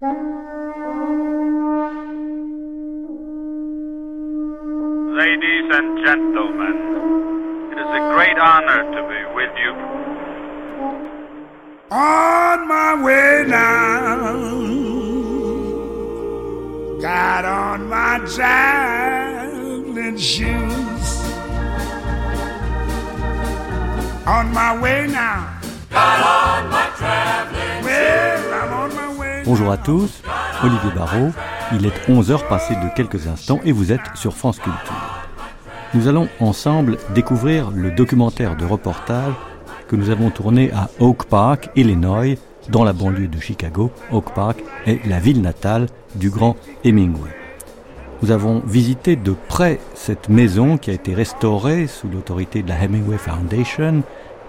[0.00, 0.14] Ladies
[5.74, 6.76] and gentlemen,
[7.72, 9.72] it is a great honor to be with you.
[11.90, 14.22] On my way now,
[17.00, 21.24] got on my traveling shoes.
[24.28, 25.58] On my way now.
[25.90, 26.87] Well,
[29.48, 30.22] Bonjour à tous,
[30.62, 31.30] Olivier Barrault.
[31.72, 35.24] Il est 11h passé de quelques instants et vous êtes sur France Culture.
[35.94, 39.32] Nous allons ensemble découvrir le documentaire de reportage
[39.88, 42.36] que nous avons tourné à Oak Park, Illinois,
[42.68, 43.90] dans la banlieue de Chicago.
[44.12, 46.54] Oak Park est la ville natale du grand
[46.84, 47.30] Hemingway.
[48.22, 52.76] Nous avons visité de près cette maison qui a été restaurée sous l'autorité de la
[52.84, 54.02] Hemingway Foundation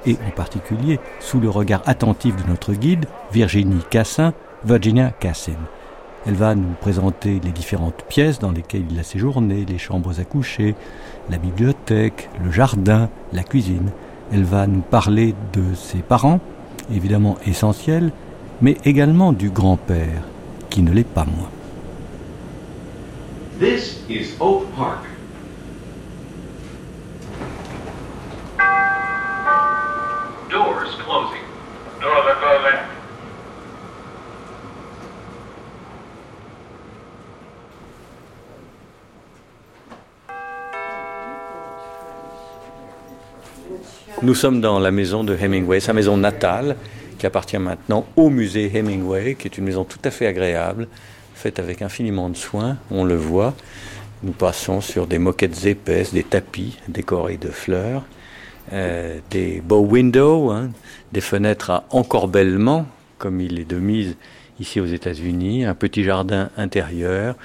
[0.06, 4.34] et en particulier sous le regard attentif de notre guide, Virginie Cassin,
[4.66, 5.54] Virginia Cassin.
[6.26, 10.24] Elle va nous présenter les différentes pièces dans lesquelles il a séjourné, les chambres à
[10.26, 10.76] coucher,
[11.30, 13.92] la bibliothèque, le jardin, la cuisine.
[14.34, 16.42] Elle va nous parler de ses parents,
[16.94, 18.12] évidemment essentiels,
[18.62, 20.24] mais également du grand-père,
[20.70, 21.50] qui ne l'est pas moins.
[23.60, 25.09] This is Oak Park.
[44.22, 46.76] Nous sommes dans la maison de Hemingway, sa maison natale,
[47.18, 50.90] qui appartient maintenant au musée Hemingway, qui est une maison tout à fait agréable,
[51.36, 53.54] faite avec infiniment de soin, on le voit.
[54.24, 58.04] Nous passons sur des moquettes épaisses, des tapis décorés de fleurs,
[58.74, 60.72] euh, des bow windows, hein,
[61.14, 62.88] des fenêtres à encorbellement,
[63.20, 64.18] comme il est de mise
[64.60, 67.36] ici aux États-Unis, un petit jardin intérieur,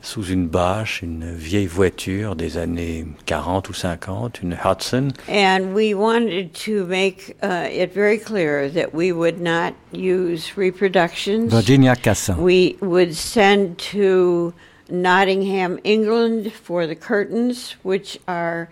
[0.00, 5.08] sous une bâche, une vieille voiture des années 40 ou 50, une Hudson.
[5.28, 11.52] And we wanted to make uh, it very clear that we would not use reproductions.
[11.52, 12.36] Virginia Cassin.
[12.36, 14.52] We would send to
[14.88, 18.68] Nottingham, England for the curtains, which are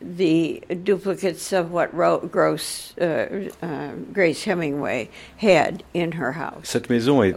[0.00, 3.66] the duplicates of what Ro- Gross, uh, uh,
[4.12, 6.60] Grace Hemingway had in her house.
[6.62, 7.34] Cette maison est-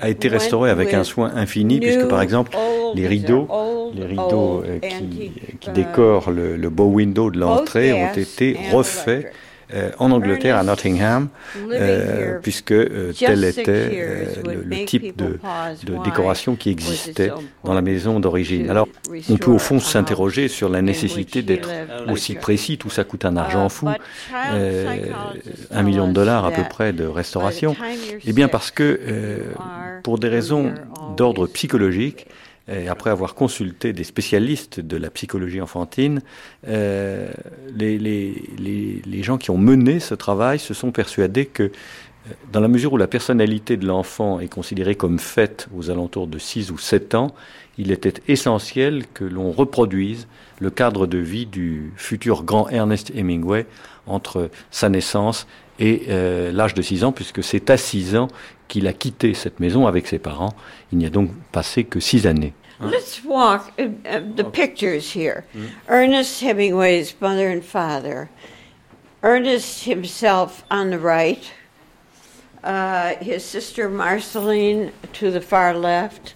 [0.00, 2.52] a été restaurée avec un soin infini, puisque par exemple,
[2.94, 6.86] les rideaux, old, les rideaux old euh, qui, antique, qui uh, décorent le, le beau
[6.86, 9.32] window de l'entrée ont été refaits.
[9.74, 11.28] Euh, en Angleterre, à Nottingham,
[11.72, 14.24] euh, puisque euh, tel était euh,
[14.64, 15.38] le, type de,
[15.84, 18.70] de décoration qui existait so dans la maison d'origine.
[18.70, 18.88] Alors,
[19.28, 21.68] on peut au fond s'interroger sur la nécessité d'être
[22.08, 22.78] aussi précis.
[22.78, 23.88] Tout ça coûte un argent Uh, fou,
[24.52, 25.06] euh,
[25.70, 27.76] un million de dollars à peu près de restauration.
[28.24, 29.52] Eh bien parce que, euh,
[30.02, 30.74] pour des raisons
[31.16, 32.26] d'ordre psychologique,
[32.68, 36.20] et après avoir consulté des spécialistes de la psychologie enfantine,
[36.66, 37.30] euh,
[37.74, 41.70] les, les, les, gens qui ont mené ce travail se sont persuadés que euh,
[42.52, 46.38] dans la mesure où la personnalité de l'enfant est considérée comme faite aux alentours de
[46.38, 47.34] 6 ou 7 ans,
[47.78, 50.26] il était essentiel que l'on reproduise
[50.60, 53.66] le cadre de vie du futur grand Ernest Hemingway
[54.06, 55.46] entre sa naissance
[55.78, 58.28] et euh, l'âge de 6 ans, puisque c'est à 6 ans
[58.68, 60.54] qu'il a quitté cette maison avec ses parents.
[60.92, 62.52] Il n'y a donc passé que 6 années.
[62.78, 65.44] Let's walk uh, uh, the pictures here.
[65.88, 68.28] Ernest Hemingway's mother and father.
[69.22, 71.50] Ernest himself on the right.
[72.62, 76.34] Uh, his sister Marceline to the far left.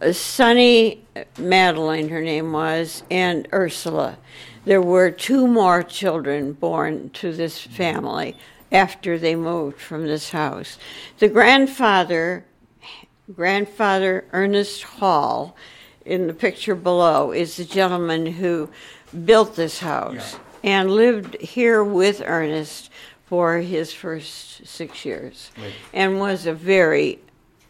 [0.00, 1.04] Uh, Sonny
[1.38, 4.18] Madeline, her name was, and Ursula.
[4.66, 8.36] There were two more children born to this family
[8.76, 10.78] after they moved from this house.
[11.18, 12.44] The grandfather
[13.34, 15.56] grandfather Ernest Hall
[16.04, 18.70] in the picture below is the gentleman who
[19.24, 22.90] built this house and lived here with Ernest
[23.24, 25.50] for his first six years
[25.92, 27.18] and was a very,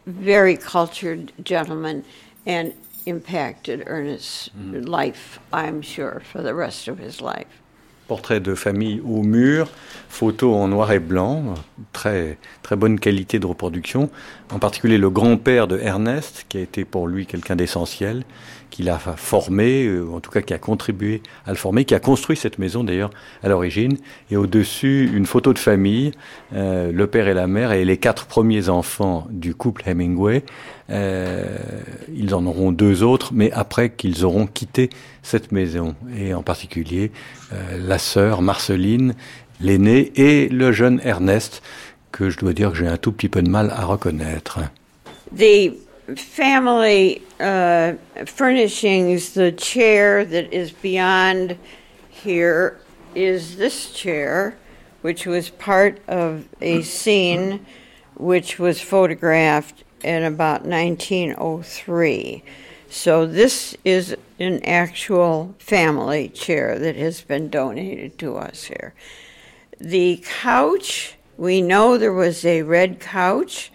[0.04, 2.04] very cultured gentleman
[2.44, 2.74] and
[3.06, 4.82] impacted Ernest's mm-hmm.
[4.82, 7.62] life, I'm sure, for the rest of his life.
[8.08, 9.68] Portrait de famille au mur,
[10.08, 11.54] photo en noir et blanc,
[11.92, 14.10] très, très bonne qualité de reproduction.
[14.52, 18.22] En particulier le grand-père de Ernest, qui a été pour lui quelqu'un d'essentiel,
[18.70, 22.00] qui l'a formé, euh, en tout cas qui a contribué à le former, qui a
[22.00, 23.10] construit cette maison d'ailleurs
[23.42, 23.96] à l'origine.
[24.30, 26.12] Et au-dessus, une photo de famille,
[26.54, 30.44] euh, le père et la mère et les quatre premiers enfants du couple Hemingway.
[30.90, 31.58] Euh,
[32.14, 34.90] ils en auront deux autres, mais après qu'ils auront quitté
[35.22, 35.94] cette maison.
[36.16, 37.10] Et en particulier
[37.78, 39.14] la sœur Marceline,
[39.60, 41.62] l'aîné, et le jeune Ernest,
[42.12, 44.58] que je dois dire que j'ai un tout petit peu de mal à reconnaître.
[46.14, 47.94] Family uh,
[48.26, 51.58] furnishings, the chair that is beyond
[52.08, 52.80] here
[53.14, 54.56] is this chair,
[55.02, 57.66] which was part of a scene
[58.14, 62.42] which was photographed in about 1903.
[62.88, 68.94] So this is an actual family chair that has been donated to us here.
[69.78, 73.72] The couch, we know there was a red couch.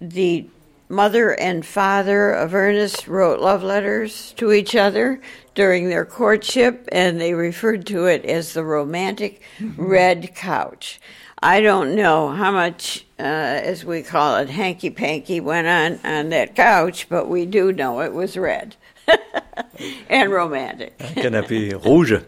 [0.00, 0.46] The
[0.90, 5.20] mother and father of Ernest wrote love letters to each other
[5.54, 9.40] during their courtship, and they referred to it as the romantic
[9.76, 11.00] red couch.
[11.42, 16.28] I don't know how much, uh, as we call it, hanky panky went on on
[16.30, 18.76] that couch, but we do know it was red
[20.10, 20.92] and romantic.
[21.00, 22.20] Un canapé rouge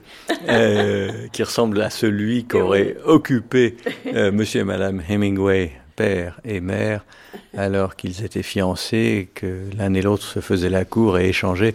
[0.48, 3.76] euh, qui ressemble à celui qu'auraient occupé
[4.06, 7.04] euh, Monsieur et Madame Hemingway, père et mère,
[7.56, 11.74] alors qu'ils étaient fiancés, que l'un et l'autre se faisaient la cour et échangeaient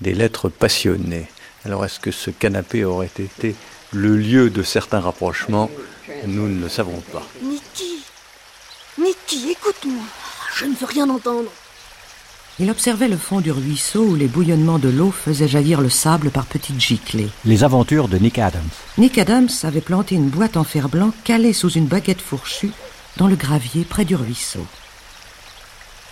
[0.00, 1.26] des lettres passionnées.
[1.64, 3.54] Alors est-ce que ce canapé aurait été
[3.92, 5.70] le lieu de certains rapprochements?
[6.26, 7.26] Nous ne le savons pas.
[7.42, 8.02] Nicky
[8.98, 10.02] Nicky, écoute-moi.
[10.56, 11.50] Je ne veux rien entendre.
[12.60, 16.30] Il observait le fond du ruisseau où les bouillonnements de l'eau faisaient jaillir le sable
[16.30, 17.28] par petites giclées.
[17.44, 18.62] Les aventures de Nick Adams.
[18.98, 22.72] Nick Adams avait planté une boîte en fer blanc calée sous une baguette fourchue
[23.18, 24.64] dans le gravier près du ruisseau.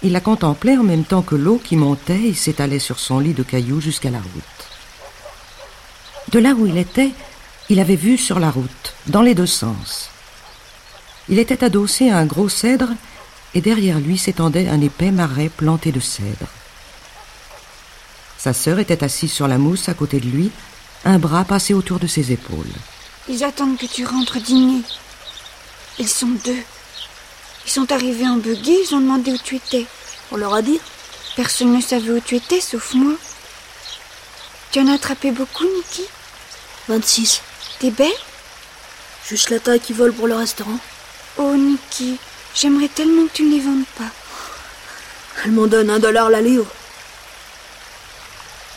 [0.03, 3.33] Il la contemplait en même temps que l'eau qui montait et s'étalait sur son lit
[3.33, 4.69] de cailloux jusqu'à la route.
[6.33, 7.13] De là où il était,
[7.71, 10.11] il avait vu sur la route, dans les deux sens.
[11.29, 12.91] Il était adossé à un gros cèdre
[13.55, 16.49] et derrière lui s'étendait un épais marais planté de cèdre.
[18.37, 20.51] Sa sœur était assise sur la mousse à côté de lui,
[21.05, 22.67] un bras passé autour de ses épaules.
[23.29, 24.83] Ils attendent que tu rentres dîner.
[25.99, 26.63] Ils sont deux.
[27.67, 29.87] Ils sont arrivés en buggy, ils ont demandé où tu étais.
[30.31, 30.81] On leur a dit
[31.35, 33.15] Personne ne savait où tu étais, sauf moi.
[34.71, 36.05] Tu en as attrapé beaucoup, Nicky
[36.89, 37.43] 26.
[37.81, 38.09] T'es belle?
[39.29, 40.79] Juste la taille qui vole pour le restaurant.
[41.39, 42.17] Oh, Nicky,
[42.55, 44.11] j'aimerais tellement que tu ne les vendes pas.
[45.45, 46.67] Elle m'en donne un dollar la livre.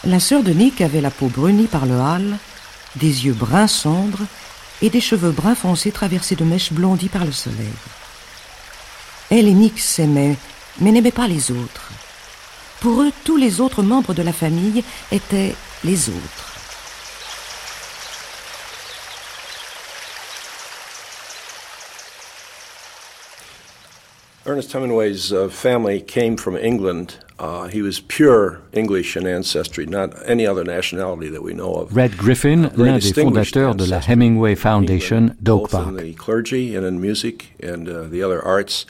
[0.03, 2.37] La sœur de Nick avait la peau brunie par le hâle,
[2.95, 4.25] des yeux bruns sombres
[4.81, 7.67] et des cheveux bruns foncés traversés de mèches blondies par le soleil.
[9.31, 10.35] Elle et Nick s'aimaient,
[10.81, 11.91] mais n'aimaient pas les autres.
[12.79, 15.53] Pour eux, tous les autres membres de la famille étaient
[15.83, 16.49] les autres.
[24.47, 27.17] Ernest Hemingway's uh, family came from England.
[27.37, 31.95] Uh, he was pure English in ancestry, not any other nationality that we know of.
[31.95, 35.97] Red Griffin, l'un des fondateurs de la Hemingway in Foundation d'Oak both in Park.
[35.97, 38.87] the clergy and in music and uh, the other arts.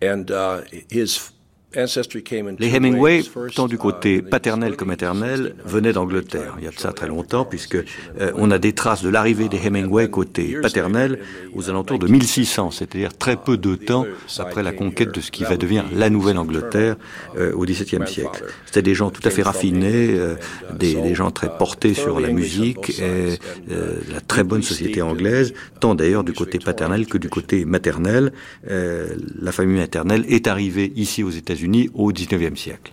[0.00, 1.35] And uh, his ancestry came in
[1.74, 3.22] Les Hemingway,
[3.54, 6.54] tant du uh, côté the paternel que 30s, maternel, 1600s, venaient d'Angleterre.
[6.58, 9.48] Il y a de ça très longtemps, puisque euh, on a des traces de l'arrivée
[9.48, 11.18] des Hemingway côté paternel
[11.54, 14.06] aux alentours de 1600, c'est-à-dire très peu de temps
[14.38, 16.96] après la conquête de ce qui va devenir la Nouvelle-Angleterre
[17.36, 18.44] euh, au XVIIe siècle.
[18.64, 20.36] C'était des gens tout à fait raffinés, euh,
[20.72, 23.38] des, des gens très portés sur la musique et
[23.70, 28.32] euh, la très bonne société anglaise, tant d'ailleurs du côté paternel que du côté maternel.
[28.70, 29.08] Euh,
[29.40, 32.92] la famille maternelle est arrivée ici aux États-Unis au XIXe siècle.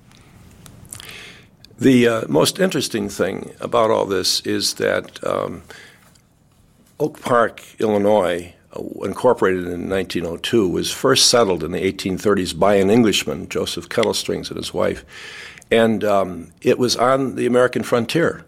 [1.79, 5.63] The uh, most interesting thing about all this is that um,
[6.99, 12.89] Oak Park, Illinois, uh, incorporated in 1902, was first settled in the 1830s by an
[12.89, 15.03] Englishman, Joseph Kettlestrings, and his wife.
[15.71, 18.45] And um, it was on the American frontier.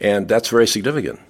[0.00, 1.20] And that's very significant.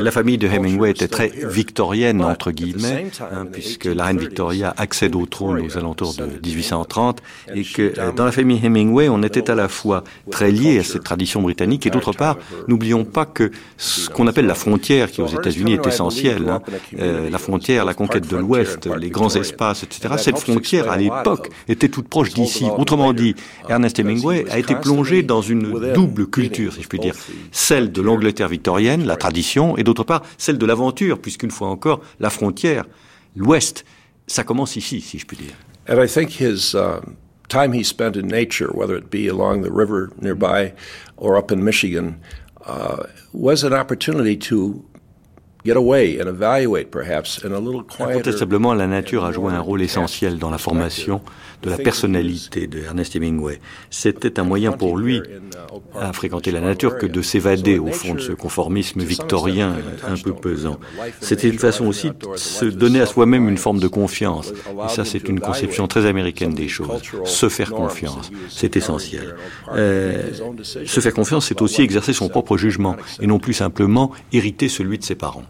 [0.00, 4.74] La famille de Hemingway était très victorienne, entre guillemets, hein, puisque la reine 1830s, Victoria
[4.76, 8.60] accède au trône aux alentours de descended 1830, in et que euh, dans la famille
[8.62, 12.36] Hemingway, on était à la fois très lié à cette tradition britannique, et d'autre part,
[12.68, 16.60] n'oublions pas que ce qu'on appelle la frontière, qui aux États-Unis est essentielle, hein,
[16.98, 20.14] euh, la frontière, la conquête de l'Ouest, les grands espaces, etc.
[20.18, 22.66] Cette frontière, à l'époque, était toute proche d'ici.
[22.76, 23.34] Autrement dit,
[23.68, 27.14] Ernest Hemingway was a été plongé dans une double meetings culture, si je puis dire,
[27.52, 32.00] celle de l'Angleterre victorienne, la tradition, et d'autre part, celle de l'aventure, puisqu'une fois encore,
[32.20, 32.84] la frontière,
[33.34, 33.84] l'Ouest,
[34.26, 35.54] ça commence ici, si je puis dire.
[35.88, 37.16] And I think his um,
[37.48, 40.72] time he spent in nature, whether it be along the river nearby
[41.16, 42.16] or up in Michigan,
[42.66, 44.84] uh, was an opportunity to
[48.00, 51.20] Incontestablement, la nature a joué un rôle essentiel dans la formation
[51.62, 53.60] de la personnalité de Ernest Hemingway.
[53.90, 55.22] C'était un moyen pour lui
[55.98, 60.32] à fréquenter la nature que de s'évader au fond de ce conformisme victorien un peu
[60.32, 60.78] pesant.
[61.20, 64.52] C'était une façon aussi de se donner à soi-même une forme de confiance.
[64.84, 67.02] Et ça, c'est une conception très américaine des choses.
[67.24, 69.36] Se faire confiance, c'est essentiel.
[69.72, 70.30] Euh,
[70.62, 74.98] se faire confiance, c'est aussi exercer son propre jugement et non plus simplement hériter celui
[74.98, 75.44] de ses parents.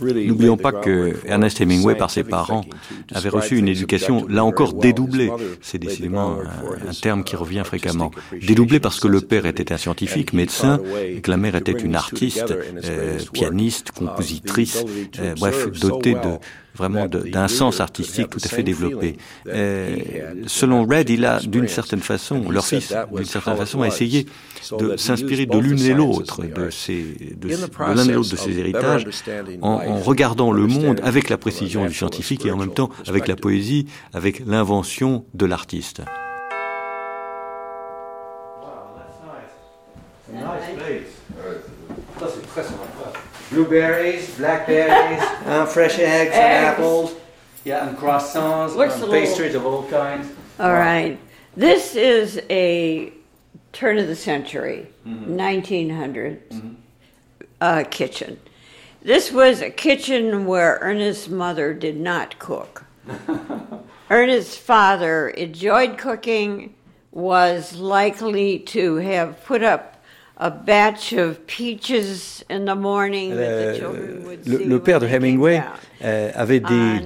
[0.00, 2.64] N'oublions pas que Ernest Hemingway, par ses parents,
[3.12, 5.30] avait reçu une éducation, là encore, dédoublée.
[5.60, 8.10] C'est décidément un, terme qui revient fréquemment.
[8.40, 11.96] Dédoublée parce que le père était un scientifique, médecin, et que la mère était une
[11.96, 14.84] artiste, euh, pianiste, compositrice,
[15.18, 16.38] euh, bref, dotée de,
[16.78, 19.16] vraiment d'un sens artistique tout à fait développé.
[19.46, 19.96] Euh,
[20.46, 24.26] selon Red, il a d'une certaine façon, leur fils, d'une certaine façon, a essayé
[24.78, 29.06] de s'inspirer de l'une et l'autre, de, ces, de, l'un et l'autre de ses héritages,
[29.60, 33.28] en, en, regardant le monde avec la précision du scientifique et en même temps avec
[33.28, 36.02] la poésie, avec l'invention de l'artiste.
[43.50, 47.14] Blueberries, blackberries, uh, fresh eggs, and apples.
[47.64, 50.32] Yeah, and croissants, Looks and pastries of all kinds.
[50.58, 51.18] All right.
[51.56, 53.12] This is a
[53.72, 56.76] turn of the century, 1900s
[57.60, 58.38] uh, kitchen.
[59.02, 62.84] This was a kitchen where Ernest's mother did not cook.
[64.10, 66.74] Ernest's father enjoyed cooking,
[67.10, 69.97] was likely to have put up
[70.38, 75.00] a batch of peaches in the morning that the children would see le, le père
[75.00, 75.62] de Hemingway
[76.04, 77.00] euh, avait des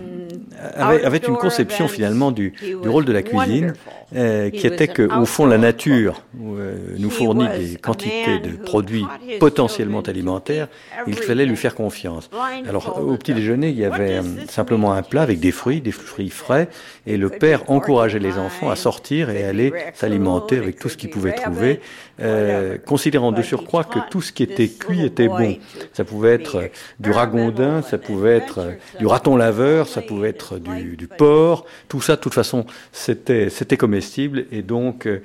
[0.75, 3.75] avait, avait, une conception finalement du, du rôle de la cuisine
[4.15, 9.07] euh, qui était que au fond la nature euh, nous fournit des quantités de produits
[9.41, 10.69] potentiellement alimentaires.
[11.07, 12.29] Il fallait lui faire confiance.
[12.69, 15.93] Alors au petit déjeuner il y avait euh, simplement un plat avec des fruits des
[15.93, 16.69] fruits frais
[17.07, 21.11] et le père encourageait les enfants à sortir et aller s'alimenter avec tout ce qu'ils
[21.11, 21.81] pouvaient trouver.
[22.21, 25.57] Euh, considérant de surcroît que tout ce qui était cuit était bon.
[25.95, 26.65] ça pouvait être
[27.01, 31.65] du ragondin ça pouvait être du raton laveur ça pouvait être du, du porc.
[31.89, 34.02] Tout ça de toute façon c'était c'était comestible
[34.51, 35.21] et donc euh,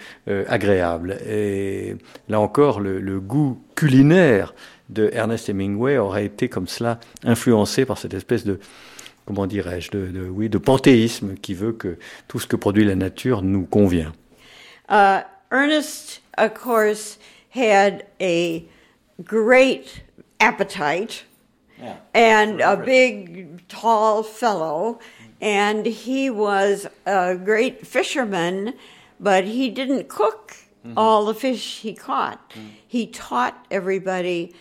[0.48, 1.96] agréable et
[2.30, 4.54] là encore le, le goût culinaire
[4.90, 8.60] de Ernest Hemingway aurait été comme cela influencé par cette espèce de
[9.26, 12.96] comment dirais-je de, de oui de panthéisme qui veut que tout ce que produit la
[12.96, 14.14] nature nous convient.
[14.90, 17.20] Uh, Ernest, of course,
[17.54, 18.64] had a
[19.24, 20.04] great
[20.40, 21.26] appetite
[21.80, 21.94] Yeah.
[22.16, 24.98] and a big, tall fellow,
[25.42, 28.74] and he was a great fisherman,
[29.20, 30.98] but he didn't cook mm-hmm.
[30.98, 32.50] all the fish he caught.
[32.52, 32.70] Mm.
[32.88, 34.54] He taught everybody.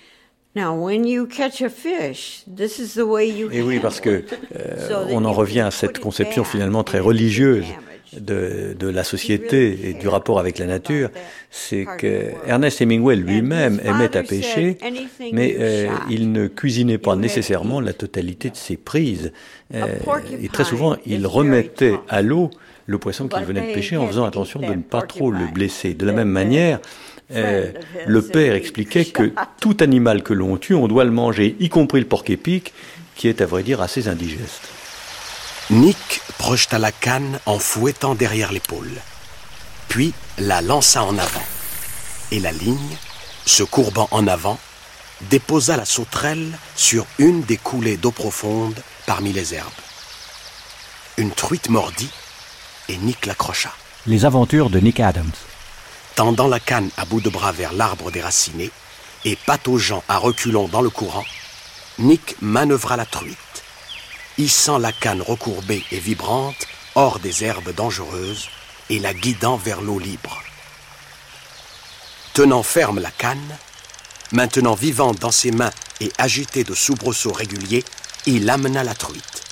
[0.55, 4.25] Now, when you catch a fish, this is the way you Et oui, parce que
[4.55, 7.67] euh, so on en revient à cette conception finalement très religieuse.
[8.13, 11.11] De, de la société et du rapport avec la nature,
[11.51, 14.79] c'est que Ernest Hemingway lui-même aimait à pêcher,
[15.33, 19.33] mais euh, il ne cuisinait pas nécessairement la totalité de ses prises.
[19.75, 19.87] Euh,
[20.43, 22.51] et très souvent, il remettait à l'eau
[22.87, 25.95] le poisson qu'il venait de pêcher en faisant attention de ne pas trop le blesser.
[25.95, 26.79] De la même manière,
[27.33, 27.73] euh,
[28.07, 32.01] le père expliquait que tout animal que l'on tue, on doit le manger, y compris
[32.01, 32.73] le porc-épic,
[33.17, 34.63] qui est à vrai dire assez indigeste.
[35.71, 39.03] Nick projeta la canne en fouettant derrière l'épaule,
[39.89, 41.45] puis la lança en avant,
[42.31, 42.97] et la ligne,
[43.45, 44.61] se courbant en avant,
[45.23, 49.69] déposa la sauterelle sur une des coulées d'eau profonde parmi les herbes.
[51.17, 52.11] Une truite mordit,
[52.89, 53.73] et Nick l'accrocha.
[54.07, 55.33] Les aventures de Nick Adams.
[56.15, 58.71] Tendant la canne à bout de bras vers l'arbre déraciné
[59.25, 61.25] et pataugeant à reculons dans le courant,
[61.99, 63.37] Nick manœuvra la truite,
[64.39, 68.49] hissant la canne recourbée et vibrante hors des herbes dangereuses
[68.91, 70.43] et la guidant vers l'eau libre.
[72.35, 73.59] Tenant ferme la canne,
[74.33, 77.85] maintenant vivante dans ses mains et agitée de soubresauts réguliers,
[78.27, 79.43] il amena la truite.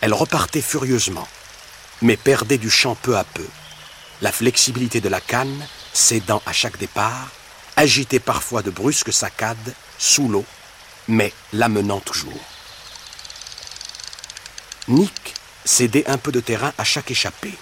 [0.00, 1.28] Elle repartait furieusement,
[2.02, 3.46] mais perdait du champ peu à peu,
[4.20, 7.30] la flexibilité de la canne cédant à chaque départ,
[7.76, 10.44] agitée parfois de brusques saccades sous l'eau,
[11.08, 12.53] mais l'amenant toujours.
[14.88, 17.54] Nick cédait un peu de terrain à chaque échappée.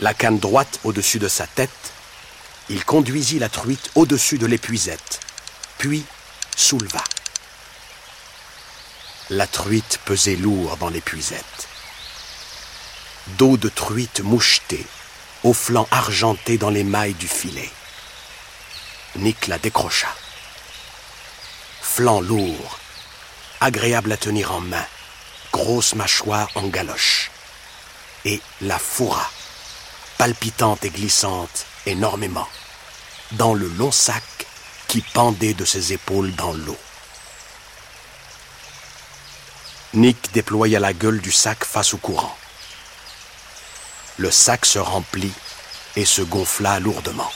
[0.00, 1.70] La canne droite au-dessus de sa tête,
[2.68, 5.20] il conduisit la truite au-dessus de l'épuisette,
[5.78, 6.04] puis
[6.54, 7.02] souleva.
[9.30, 11.68] La truite pesait lourd dans l'épuisette.
[13.38, 14.86] Dos de truite mouchetée,
[15.44, 17.70] au flanc argenté dans les mailles du filet.
[19.16, 20.08] Nick la décrocha.
[21.80, 22.78] Flanc lourd,
[23.60, 24.86] agréable à tenir en main,
[25.52, 27.30] grosse mâchoire en galoche.
[28.24, 29.30] Et la fourra,
[30.18, 32.48] palpitante et glissante énormément,
[33.32, 34.24] dans le long sac
[34.88, 36.78] qui pendait de ses épaules dans l'eau.
[39.94, 42.36] Nick déploya la gueule du sac face au courant.
[44.16, 45.32] Le sac se remplit
[45.96, 47.30] et se gonfla lourdement.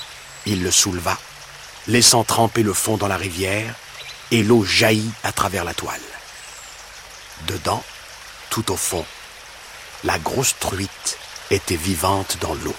[0.45, 1.17] Il le souleva,
[1.87, 3.75] laissant tremper le fond dans la rivière,
[4.31, 6.01] et l'eau jaillit à travers la toile.
[7.47, 7.83] Dedans,
[8.53, 9.07] tout au fond,
[10.05, 11.19] la grosse truite
[11.51, 12.75] était vivante dans l'eau.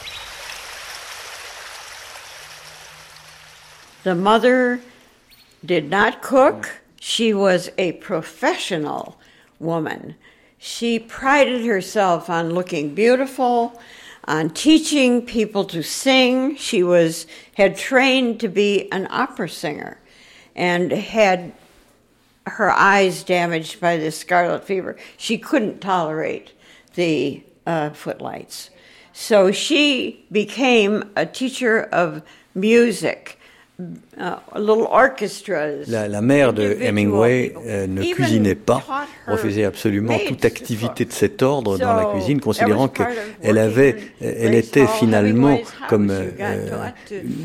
[4.03, 4.81] The mother
[5.65, 6.69] did not cook.
[6.99, 9.17] She was a professional
[9.59, 10.13] woman.
[10.59, 13.73] She prided herself on looking beautiful,
[14.25, 16.55] on teaching people to sing.
[16.55, 17.25] She was
[17.55, 19.97] had trained to be an opera singer
[20.55, 21.51] and had
[22.45, 24.97] her eyes damaged by the scarlet fever.
[25.17, 26.53] She couldn't tolerate
[26.95, 28.69] the uh, footlights.
[29.13, 32.23] So she became a teacher of
[32.55, 33.39] music.
[34.19, 34.35] Uh,
[35.87, 38.83] La, la mère de Hemingway euh, ne cuisinait pas,
[39.27, 44.85] refusait absolument toute activité de cet ordre dans la cuisine, considérant qu'elle avait, elle était
[44.87, 45.57] finalement
[45.89, 46.29] comme euh,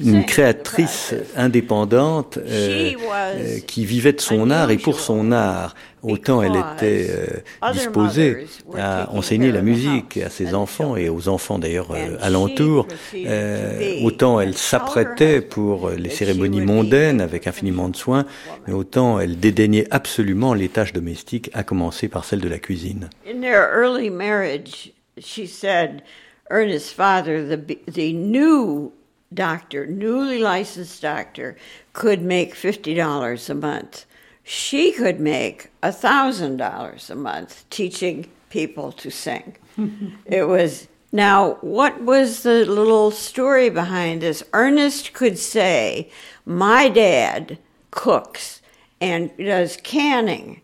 [0.05, 5.75] une créatrice indépendante euh, euh, qui vivait de son art et pour son art.
[6.01, 8.47] Autant elle était euh, disposée
[8.79, 14.41] à enseigner la musique à ses enfants et aux enfants d'ailleurs euh, alentours, euh, autant
[14.41, 18.25] elle s'apprêtait pour les cérémonies mondaines avec infiniment de soin,
[18.67, 23.11] mais autant elle dédaignait absolument les tâches domestiques, à commencer par celle de la cuisine.
[23.27, 26.03] In their early marriage, she said,
[26.51, 28.93] Ernest's father, the, the new
[29.33, 31.57] doctor, newly licensed doctor,
[31.93, 34.07] could make $50 a month.
[34.45, 39.57] She could make $1,000 a month teaching people to sing.
[40.27, 44.43] it was now, what was the little story behind this?
[44.53, 46.11] Ernest could say,
[46.49, 47.59] My dad
[47.91, 48.63] cooks
[49.03, 50.63] and does canning,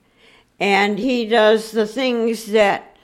[0.59, 2.97] and he does the things that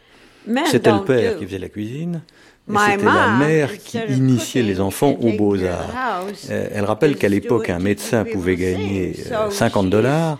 [0.46, 1.38] men C'était le père do.
[1.40, 2.22] qui faisait la cuisine.
[2.66, 5.90] C'était la mère qui initiait les enfants aux beaux-arts.
[6.50, 10.38] Euh, elle rappelle qu'à l'époque, un médecin pouvait gagner euh, So 50 she's dollars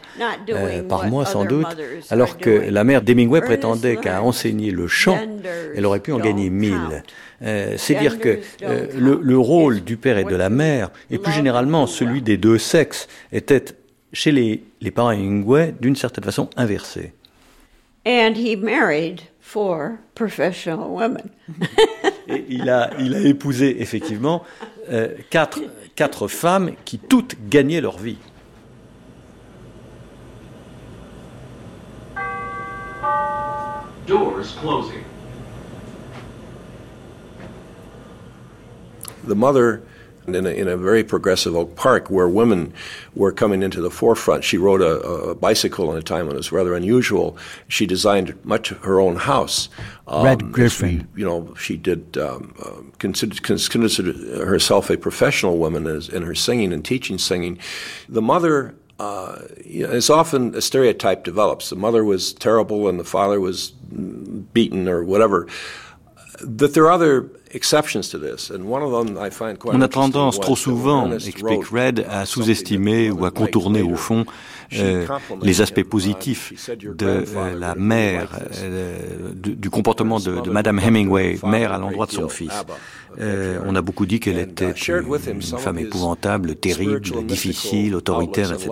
[0.48, 1.66] euh, par mois sans doute,
[2.10, 5.18] alors que la mère d'Hemingway prétendait qu'à enseigner le chant,
[5.74, 7.02] elle aurait pu en gagner don't 1000.
[7.42, 11.32] Euh, C'est dire que euh, le, rôle du père et de la mère, et plus
[11.32, 13.64] généralement celui des deux sexes, était
[14.12, 17.12] chez les, les parents Hemingway d'une certaine façon inversé.
[18.06, 21.30] And he married four professional women.
[22.28, 24.44] Et il a, il a épousé effectivement
[24.90, 25.60] euh, quatre,
[25.96, 28.18] quatre femmes qui toutes gagnaient leur vie.
[34.06, 35.09] Doors closing.
[39.24, 39.82] The mother
[40.26, 42.72] in a, in a very progressive Oak Park where women
[43.14, 44.44] were coming into the forefront.
[44.44, 47.36] She rode a, a bicycle in a time when it was rather unusual.
[47.68, 49.68] She designed much of her own house.
[50.06, 51.08] Um, Red Griffin.
[51.16, 56.34] You know, she did um, uh, consider, considered herself a professional woman as, in her
[56.34, 57.58] singing and teaching singing.
[58.08, 61.70] The mother uh, you know, it's often a stereotype develops.
[61.70, 65.46] The mother was terrible and the father was beaten or whatever.
[69.64, 74.24] On a tendance trop souvent, explique Red, uh, à sous-estimer ou à contourner au fond
[74.74, 75.06] euh,
[75.42, 75.78] les aspects.
[75.78, 80.20] Uh, positifs she said, "Your de euh, la mère, like this." euh, du, du comportement
[80.20, 82.64] de, de Madame Hemingway, mère à l'endroit de son fils.
[83.18, 87.94] Euh, on a beaucoup dit qu'elle And, était uh, him une femme épouvantable, terrible, difficile,
[87.96, 88.70] autoritaire, etc.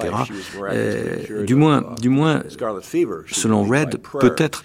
[0.62, 2.42] Euh, cured du moins, uh, du moins,
[3.26, 4.62] selon Red, peut-être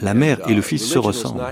[0.00, 1.42] la mère et le fils se ressemblent,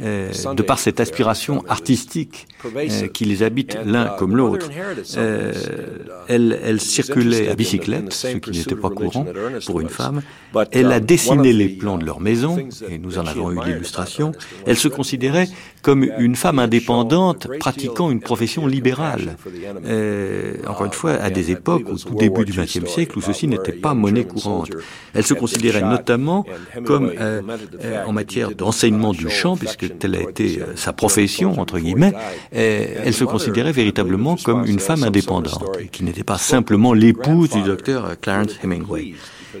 [0.00, 4.68] euh, de par cette aspiration artistique euh, qui les habite l'un comme l'autre.
[5.16, 9.26] Euh, uh, elle, elle circulait à bicyclette, ce qui n'était pas courant
[9.66, 10.22] pour une femme.
[10.70, 14.32] Elle a dessiné les plans de leur maison, et nous en avons eu l'illustration.
[14.66, 15.48] Elle se considérait
[15.80, 19.36] comme une femme indépendante pratiquant une of profession libérale.
[20.66, 23.72] encore une fois, à des époques, au tout début du XXe siècle, où ceci n'était
[23.72, 24.70] pas monnaie courante.
[25.14, 26.44] Elle se considérait notamment
[26.84, 27.40] comme euh,
[27.84, 31.78] euh, en matière didn't, d'enseignement du chant, puisque telle a été euh, sa profession, entre
[31.78, 32.12] guillemets,
[32.54, 37.62] euh, elle se considérait véritablement comme une femme indépendante, qui n'était pas simplement l'épouse du
[37.62, 39.14] docteur euh, Clarence Hemingway.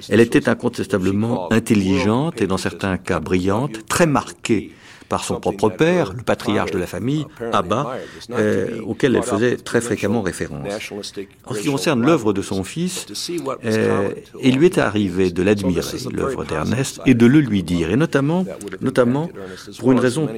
[0.08, 4.72] Elle était incontestablement intelligente et dans certains cas brillante, très marquée
[5.12, 7.98] par son propre père, le patriarche de la famille, Abba,
[8.30, 10.90] euh, auquel elle faisait très fréquemment référence.
[11.44, 13.04] En ce qui concerne l'œuvre de son fils,
[13.66, 14.08] euh,
[14.42, 18.46] il lui est arrivé de l'admirer, l'œuvre d'Ernest, et de le lui dire, et notamment,
[18.80, 19.28] notamment
[19.78, 20.30] pour une raison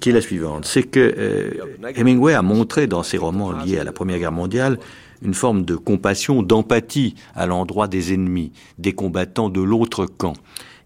[0.00, 1.50] qui est la suivante, c'est que euh,
[1.94, 4.80] Hemingway a montré dans ses romans liés à la Première Guerre mondiale
[5.22, 10.34] une forme de compassion, d'empathie à l'endroit des ennemis, des combattants de l'autre camp.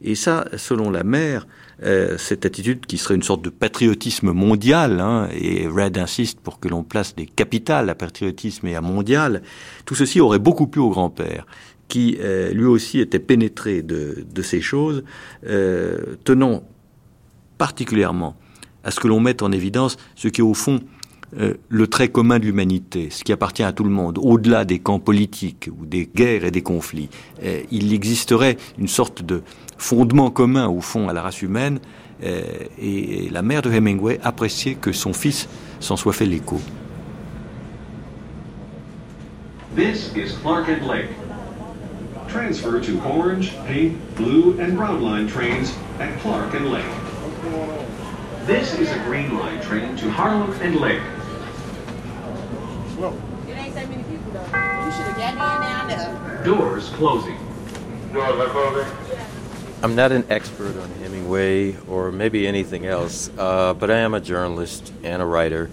[0.02, 1.46] Et ça, selon la mère,
[1.84, 6.60] euh, cette attitude qui serait une sorte de patriotisme mondial, hein, et Red insiste pour
[6.60, 9.42] que l'on place des capitales à patriotisme et à mondial,
[9.84, 11.44] tout ceci aurait beaucoup plu au grand-père,
[11.88, 15.02] qui euh, lui aussi était pénétré de, ces choses,
[15.48, 16.62] euh, tenant
[17.58, 18.36] particulièrement
[18.84, 20.80] à ce que l'on mette en évidence ce qui est au fond
[21.70, 24.98] le trait commun de l'humanité, ce qui appartient à tout le monde, au-delà des camps
[24.98, 27.08] politiques ou des guerres et des conflits.
[27.70, 29.42] Il existerait une sorte de
[29.82, 31.80] fondement commun au fond à la race humaine,
[32.22, 32.40] euh,
[32.80, 35.48] et, la mère de Hemingway appréciait que son fils
[35.80, 36.60] s'en soit fait l'écho.
[39.74, 41.08] This is Clark and Lake.
[42.28, 46.84] Transfer to orange, pink, blue, and brown line trains at Clark and Lake.
[48.46, 51.02] This is a green line train to Harlem and Lake.
[53.48, 54.44] It ain't that many people though.
[54.44, 56.44] You should have got in down there.
[56.44, 57.36] Doors closing.
[58.12, 58.86] Doors are closing.
[59.82, 64.20] I'm not an expert on Hemingway or maybe anything else, uh, but I am a
[64.20, 65.70] journalist and a writer.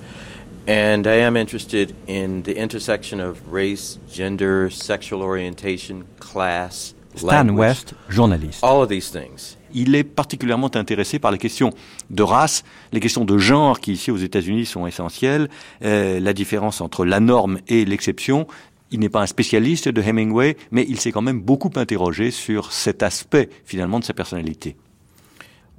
[0.68, 7.60] And I am interested in the intersection of race, gender, sexual orientation, class, Stan language,
[7.60, 8.64] West, journaliste.
[8.64, 9.58] all of these things.
[9.74, 11.72] Il est particulièrement intéressé par les questions
[12.10, 15.50] de race, les questions de genre qui ici aux États-Unis sont essentielles,
[15.84, 18.48] euh, la différence entre la norme et l'exception.
[18.92, 22.72] Il n'est pas un spécialiste de Hemingway, mais il s'est quand même beaucoup interrogé sur
[22.72, 24.76] cet aspect finalement de sa personnalité.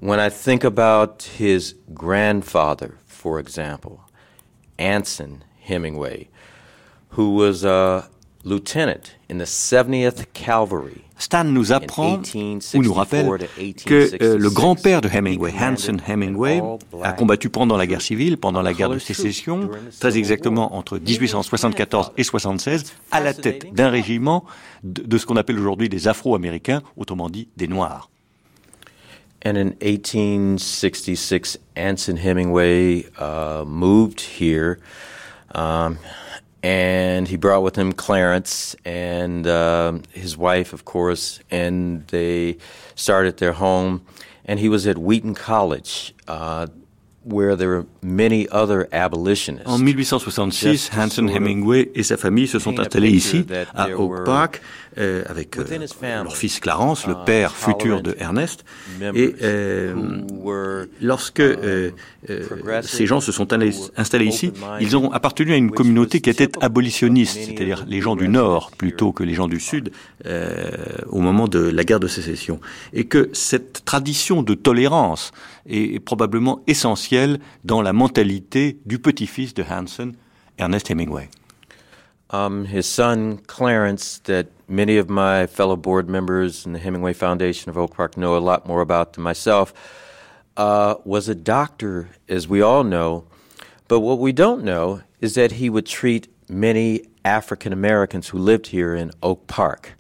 [0.01, 3.99] When I think about his grandfather, for example,
[4.79, 6.29] Anson Hemingway,
[7.17, 8.09] who was a
[8.45, 11.03] lieutenant in the 70th Cavalry.
[11.19, 12.23] Stan nous apprend
[12.75, 13.29] ou nous rappelle
[13.85, 16.63] que euh, le grand-père de Hemingway, Hanson Hemingway,
[17.03, 19.69] a combattu pendant la guerre civile, pendant la guerre de sécession,
[20.01, 24.47] très exactement entre 1874 et 76, à la tête d'un régiment
[24.83, 28.09] de, de ce qu'on appelle aujourd'hui des Afro-Américains, autrement dit des Noirs.
[29.45, 34.79] And in 1866, Anson Hemingway uh, moved here,
[35.55, 35.97] um,
[36.63, 42.57] and he brought with him Clarence and um his wife, of course, and they
[42.95, 44.01] started their home.
[44.47, 46.67] And he was at Wheaton College, uh,
[47.23, 49.69] where there were many other abolitionists.
[49.69, 53.45] En 1866, Hanson Hemingway et sa famille se sont installés ici,
[53.75, 54.61] à Oak Park,
[54.99, 55.65] euh, avec euh,
[56.25, 58.65] leur fils Clarence, le père futur de Ernest.
[59.15, 59.95] Et euh,
[61.01, 61.91] lorsque euh,
[62.29, 66.31] euh, ces gens se sont allés- installés ici, ils ont appartenu à une communauté qui
[66.31, 69.93] était abolitionniste, c'est-à-dire les gens du Nord plutôt que les gens du Sud,
[70.27, 70.71] euh,
[71.09, 72.61] au moment de la guerre de sécession.
[72.93, 75.33] Et que cette tradition de tolérance
[75.69, 80.13] est, est probablement essentielle dans la mentalité du petit-fils de Hanson,
[80.59, 81.29] Ernest Hemingway.
[82.33, 87.71] Um, his son, Clarence, that many of my fellow board members in the Hemingway Foundation
[87.71, 89.75] of Oak Park know a lot more about than myself,
[90.57, 93.25] uh, was a doctor, as we all know.
[93.89, 98.69] But what we don't know is that he would treat many African Americans who lived
[98.69, 99.95] here in Oak Park.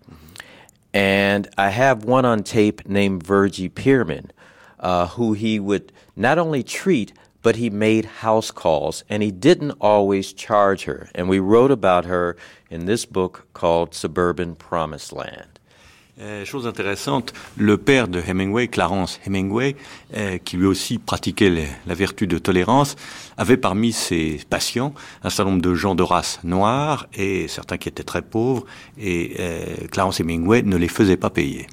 [0.94, 4.30] And I have one on tape named Virgie Pearman,
[4.78, 9.74] uh, who he would not only treat, but he made house calls, and he didn't
[9.80, 11.08] always charge her.
[11.14, 12.36] And we wrote about her
[12.70, 15.46] in this book called Suburban Promised Land.
[16.20, 19.74] Euh, chose intéressante, le père de Hemingway, Clarence Hemingway,
[20.14, 22.94] euh, qui lui aussi pratiquait les- la vertu de tolérance,
[23.38, 27.88] avait parmi ses patients un certain nombre de gens de race noire et certains qui
[27.88, 28.66] étaient très pauvres,
[28.98, 31.68] et euh, Clarence Hemingway ne les faisait pas payer.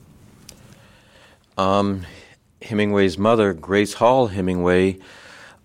[1.57, 2.03] Um,
[2.61, 4.97] Hemingway's mother, Grace Hall Hemingway,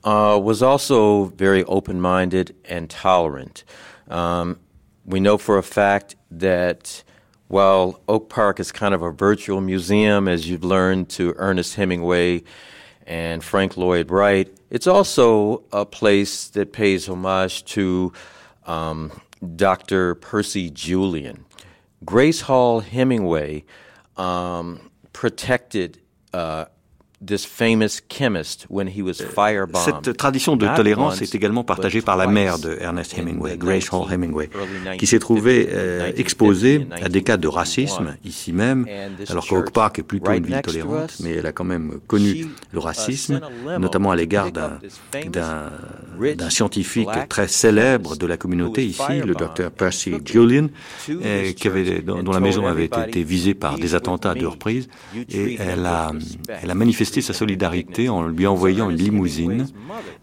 [0.04, 3.64] uh, was also very open minded and tolerant.
[4.08, 4.58] Um,
[5.04, 7.02] we know for a fact that
[7.48, 12.42] while Oak Park is kind of a virtual museum, as you've learned to Ernest Hemingway
[13.06, 18.12] and Frank Lloyd Wright, it's also a place that pays homage to
[18.66, 19.12] um,
[19.56, 20.14] Dr.
[20.14, 21.44] Percy Julian.
[22.04, 23.64] Grace Hall Hemingway
[24.16, 26.00] um, protected
[26.32, 26.66] uh,
[27.24, 30.04] this famous chemist when he was firebombed.
[30.04, 33.92] Cette tradition de tolérance est également partagée par la mère de Ernest in Hemingway, Grace
[33.92, 34.50] Hall 19 Hemingway,
[34.98, 37.50] qui s'est trouvée 1950, euh, 1950 exposée à des cas de 1951.
[37.52, 38.86] racisme ici même,
[39.28, 42.78] alors qu'Oak Park est plutôt une ville tolérante, mais elle a quand même connu le
[42.78, 43.40] uh, racisme,
[43.78, 50.68] notamment à l'égard d'un scientifique très célèbre de la communauté ici, le docteur Percy Julian,
[51.08, 54.46] euh, qui avait, dont, la maison avait été visée par "He's des attentats à deux
[54.46, 54.50] me.
[54.50, 56.12] reprises, You et a,
[56.62, 59.66] elle a manifesté sa solidarité en lui envoyant une limousine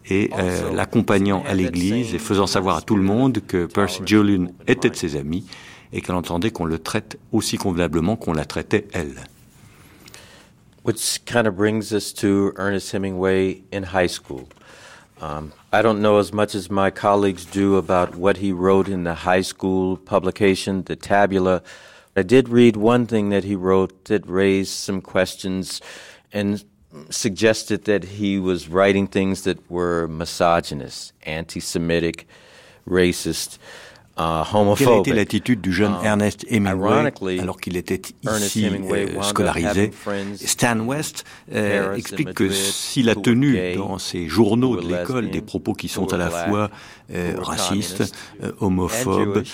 [0.08, 4.46] et euh, l'accompagnant à l'église et faisant savoir à tout le monde que Percy Julian
[4.66, 5.44] était de ses amis
[5.92, 9.14] et qu'elle entendait qu'on le traite aussi convenablement qu'on la traitait elle.
[10.82, 14.48] Which kind of brings us to Ernest Hemingway in high school.
[15.20, 19.04] Um, I don't know as much as my colleagues do about what he wrote in
[19.04, 21.62] the high school publication, the Tabula.
[22.16, 25.82] I did read one thing that he wrote that raised some questions
[26.32, 26.64] and
[27.10, 32.26] suggested that he was writing things that were misogynist, anti Semitic,
[32.88, 33.58] racist.
[34.16, 35.14] Uh, Quelle homophobic.
[35.14, 39.92] l'attitude du jeune Um, Ernest Hemingway ironically, alors qu'il était Ernest ici Hemingway euh, scolarisé?
[40.44, 41.24] Stan West
[41.54, 45.88] euh, explique que s'il a tenu dans ses journaux de were l'école des propos qui
[45.88, 46.70] sont à la fois
[47.12, 49.50] euh, communist, euh, of those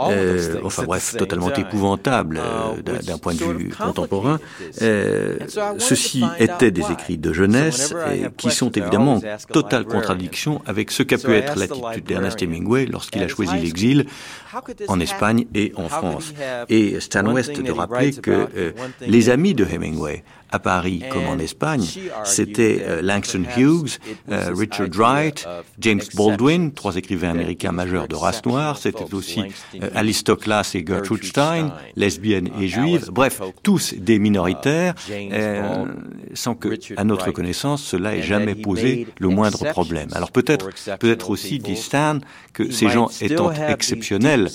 [0.00, 4.38] euh, enfin bref, totalement épouvantable uh, euh, d'un point de vue contemporain.
[4.82, 5.38] Euh,
[5.78, 7.94] ceci étaient des écrits de jeunesse
[8.36, 13.22] qui sont évidemment en totale contradiction avec ce qu'a pu être l'attitude d'Ernest Hemingway lorsqu'il
[13.22, 14.06] a choisi l'exil
[14.88, 14.98] en?
[14.98, 16.34] Espagne et en France.
[16.68, 18.48] Et Stan West de rappeler que
[19.00, 19.68] les amis de?
[19.68, 21.84] Hemingway, à Paris comme en Espagne,
[22.24, 23.98] c'était euh, Langston Hughes,
[24.30, 25.46] euh, Richard Wright,
[25.78, 28.78] James Baldwin, trois écrivains américains majeurs de race noire.
[28.78, 29.42] C'était aussi
[29.74, 32.96] euh, Alice Toklas et Gertrude Stein, lesbiennes et uh, juives.
[32.96, 35.84] Alice Bref, tous des minoritaires, uh, euh,
[36.34, 40.08] sans que, à notre connaissance, cela ait jamais posé le moindre problème.
[40.12, 41.76] Alors peut-être, peut-être aussi, dit.
[41.78, 42.18] Stan,
[42.52, 44.48] que ces gens étant exceptionnels,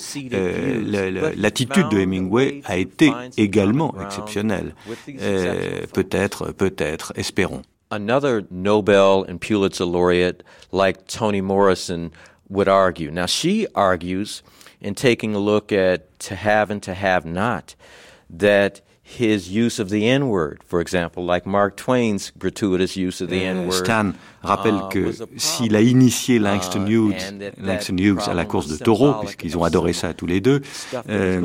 [1.36, 4.74] l'attitude de Hemingway way a été également exceptionnelle.
[5.20, 7.62] Euh, peut-être, peut-être, espérons.
[7.90, 10.42] another Nobel and Pulitzer laureate
[10.72, 12.12] like Toni Morrison
[12.48, 13.10] would argue.
[13.10, 14.42] Now, she argues
[14.80, 17.74] in taking a look at to have and to have not
[18.28, 23.28] that his use of the N word, for example, like Mark Twain's gratuitous use of
[23.28, 23.84] the N word.
[23.84, 27.14] Stan rappelle uh, que s'il a initié Langston Hughes,
[27.62, 30.62] Langston Hughes à la course de taureau, symbolic puisqu'ils ont adoré ça tous les deux,
[31.08, 31.40] euh,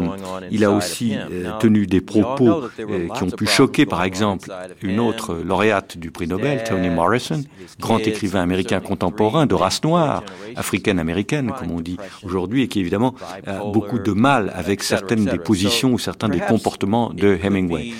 [0.52, 5.00] il a aussi euh, tenu des propos euh, qui ont pu choquer, par exemple, une
[5.00, 7.42] autre lauréate du prix Nobel, Toni Morrison,
[7.80, 10.24] grand écrivain américain contemporain de race noire,
[10.56, 15.40] africaine-américaine, comme on dit aujourd'hui, et qui évidemment a beaucoup de mal avec certaines des
[15.40, 17.94] positions ou certains des comportements de Hemingway.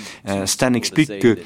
[0.46, 1.38] Stan explique que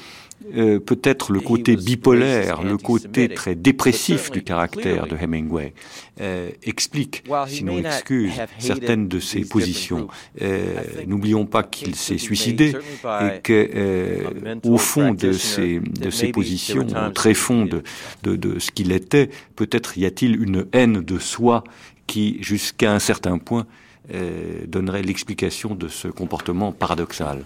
[0.57, 5.73] euh, peut-être le côté bipolaire, le côté très dépressif du caractère de Hemingway
[6.21, 10.09] euh, explique, sinon excuse, certaines de ses positions.
[10.43, 16.11] Euh, think N'oublions pas qu'il s'est suicidé et que, euh, au fond de ses, de
[16.11, 17.83] ses positions, au très fond de,
[18.23, 21.65] de, de ce qu'il était, peut-être y a-t-il une haine de soi
[22.07, 23.67] qui, jusqu'à un certain point,
[24.13, 27.43] euh, donnerait l'explication de ce comportement paradoxal.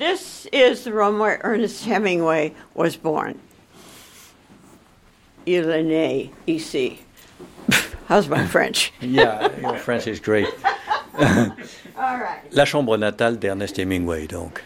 [0.00, 3.38] This is the room where Ernest Hemingway was born.
[5.46, 6.98] Ilene, EC.
[8.08, 8.92] How's my French?
[9.00, 10.48] Yeah, your French is great.
[11.14, 12.40] All right.
[12.52, 14.62] La chambre natale d'Ernest Hemingway, donc.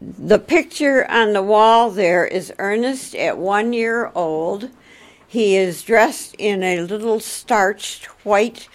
[0.00, 4.68] The picture on the wall there is Ernest at one year old.
[5.26, 8.68] He is dressed in a little starched white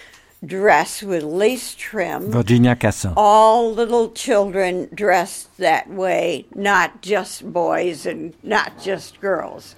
[0.46, 2.32] dress with lace trim.
[2.32, 3.14] Virginia Cassin.
[3.16, 9.76] All little children dressed that way, not just boys and not just girls.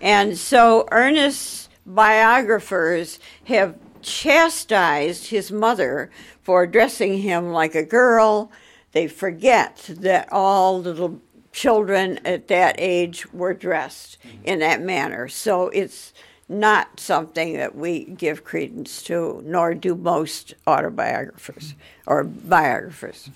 [0.00, 6.10] And so Ernest's biographers have chastised his mother
[6.42, 8.50] for dressing him like a girl.
[8.92, 11.20] They forget that all little
[11.52, 15.28] children at that age were dressed in that manner.
[15.28, 16.12] So it's
[16.48, 21.74] not something that we give credence to, nor do most autobiographers
[22.06, 23.30] or biographers.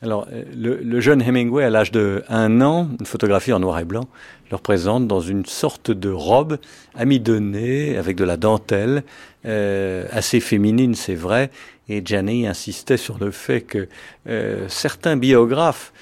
[0.00, 3.80] Alors, euh, le, le jeune Hemingway, à l'âge de un an, une photographie en noir
[3.80, 4.06] et blanc,
[4.50, 6.58] le représente dans une sorte de robe
[6.94, 9.02] amidonnée avec de la dentelle,
[9.44, 11.50] euh, assez féminine, c'est vrai.
[11.88, 13.88] Et Janney insistait sur le fait que
[14.28, 15.92] euh, certains biographes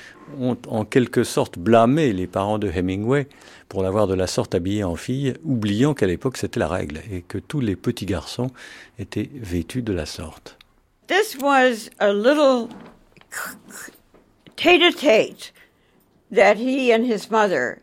[0.41, 3.27] ont en quelque sorte blâmé les parents de Hemingway
[3.69, 7.23] pour l'avoir de la sorte habillé en fille, oubliant qu'à l'époque c'était la règle et
[7.23, 8.51] que tous les petits garçons
[8.99, 10.59] étaient vêtus de la sorte.
[11.07, 12.69] This was a little
[14.57, 15.53] tete-a-tete
[16.33, 17.83] that he and his mother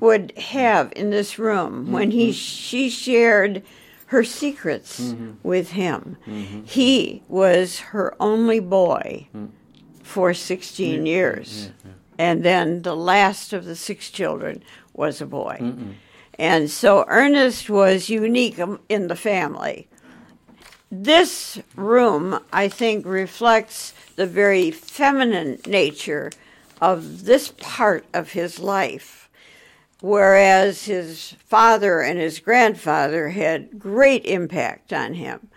[0.00, 3.62] would have in this room when he she shared
[4.06, 6.16] her secrets with him.
[6.64, 9.26] He was her only boy
[10.06, 11.70] for 16 years.
[12.18, 14.62] And then the last of the six children
[14.94, 15.58] was a boy.
[16.38, 19.88] And so Ernest was unique in the family.
[20.90, 26.30] This room, I think, reflects the very feminine nature
[26.80, 29.28] of this part of his life,
[30.00, 35.48] whereas his father and his grandfather had great impact on him.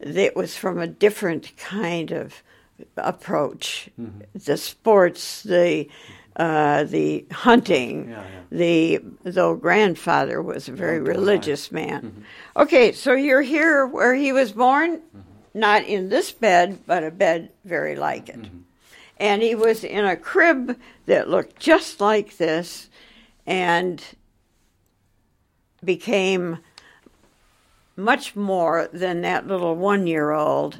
[0.00, 2.42] It was from a different kind of
[2.96, 3.88] approach.
[4.34, 5.88] The sports, the
[6.36, 8.14] uh, the hunting,
[8.50, 12.02] the though grandfather was a very religious man.
[12.02, 12.62] Mm-hmm.
[12.62, 15.20] Okay, so you're here where he was born, mm-hmm.
[15.54, 18.40] not in this bed, but a bed very like it.
[18.40, 18.58] Mm-hmm.
[19.18, 22.88] And he was in a crib that looked just like this
[23.46, 24.02] and
[25.84, 26.58] became
[27.96, 30.78] much more than that little one year old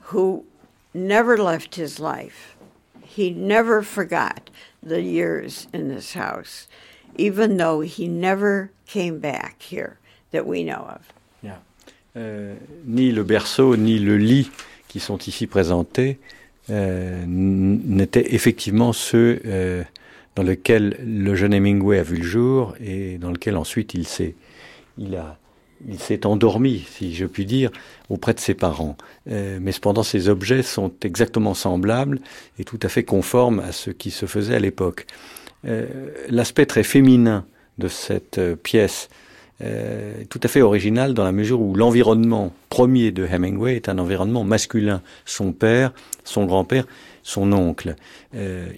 [0.00, 0.44] who
[0.94, 2.56] never left his life.
[3.02, 4.50] He never forgot
[4.82, 6.66] the years in this house,
[7.16, 9.98] even though he never came back here
[10.32, 11.00] that we know of.
[12.86, 14.50] Ni le berceau ni le lit
[14.86, 16.18] qui sont ici présentés
[16.68, 19.82] n- n'étaient effectivement ceux euh,
[20.36, 24.34] dans lesquels le jeune Hemingway a vu le jour et dans lequel ensuite il s'est
[24.98, 25.38] il a
[25.88, 27.70] il s'est endormi, si je puis dire,
[28.08, 28.96] auprès de ses parents.
[29.30, 32.20] Euh, mais cependant, ces objets sont exactement semblables
[32.58, 35.06] et tout à fait conformes à ce qui se faisait à l'époque.
[35.66, 35.86] Euh,
[36.28, 37.44] L'aspect très féminin
[37.78, 39.08] de cette euh, pièce
[39.60, 43.98] est tout à fait original dans la mesure où l'environnement premier de Hemingway est un
[43.98, 45.02] environnement masculin.
[45.24, 45.92] Son père,
[46.24, 46.84] son grand-père,
[47.22, 47.94] son oncle.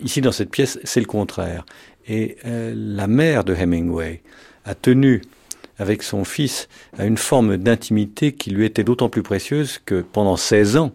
[0.02, 1.64] Ici, dans cette pièce, c'est le contraire.
[2.06, 4.20] Et la mère de Hemingway
[4.66, 5.22] a tenu
[5.78, 10.36] avec son fils à une forme d'intimité qui lui était d'autant plus précieuse que pendant
[10.36, 10.92] 16 ans,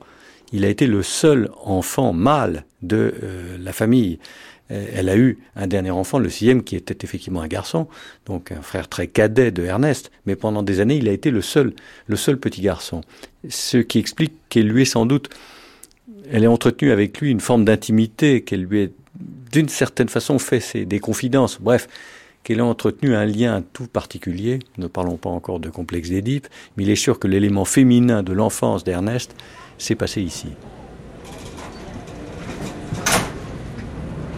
[0.51, 4.19] il a été le seul enfant mâle de euh, la famille.
[4.71, 7.87] Euh, Elle a eu un dernier enfant, le sixième, qui était effectivement un garçon,
[8.25, 11.41] donc un frère très cadet de Ernest, mais pendant des années, il a été le
[11.41, 11.73] seul,
[12.07, 13.01] le seul petit garçon.
[13.47, 15.29] Ce qui explique qu'elle lui est sans doute,
[16.31, 18.93] elle est entretenue avec lui une forme d'intimité, qu'elle lui est
[19.51, 21.87] d'une certaine façon fait des confidences, bref,
[22.43, 24.59] qu'elle a entretenu un lien tout particulier.
[24.77, 28.33] Ne parlons pas encore de complexe d'Édipe, mais il est sûr que l'élément féminin de
[28.33, 29.35] l'enfance d'Ernest
[29.77, 30.49] s'est passé ici.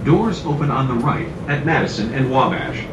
[0.06, 2.86] Doors open on the right at Madison and Wabash.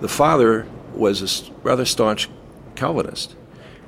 [0.00, 2.28] The father was a rather staunch
[2.74, 3.36] Calvinist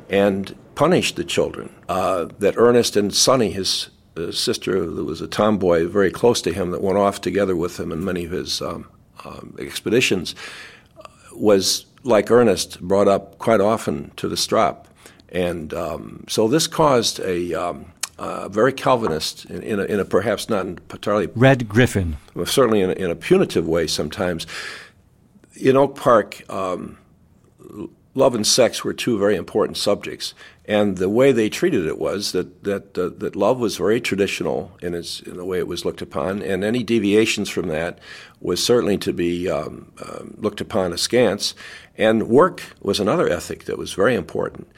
[0.08, 1.70] and punished the children.
[1.88, 3.90] Uh, that Ernest and Sonny, his
[4.32, 7.92] sister, that was a tomboy very close to him, that went off together with him
[7.92, 8.88] in many of his um,
[9.24, 10.34] um, expeditions,
[11.32, 14.88] was like Ernest, brought up quite often to the strop.
[15.30, 20.04] And um, so this caused a um, uh, very Calvinist, in, in, a, in a
[20.04, 22.16] perhaps not entirely Red Griffin.
[22.46, 24.46] certainly in a, in a punitive way sometimes.
[25.54, 26.98] In Oak Park, um,
[28.18, 30.34] love and sex were two very important subjects,
[30.66, 34.72] and the way they treated it was that that uh, that love was very traditional
[34.82, 37.98] in its in the way it was looked upon, and any deviations from that
[38.40, 41.54] was certainly to be um, um looked upon askance.
[41.96, 44.68] And work was another ethic that was very important.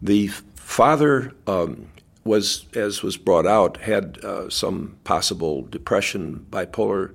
[0.00, 1.88] The father um,
[2.24, 7.14] was, as was brought out, had uh, some possible depression, bipolar.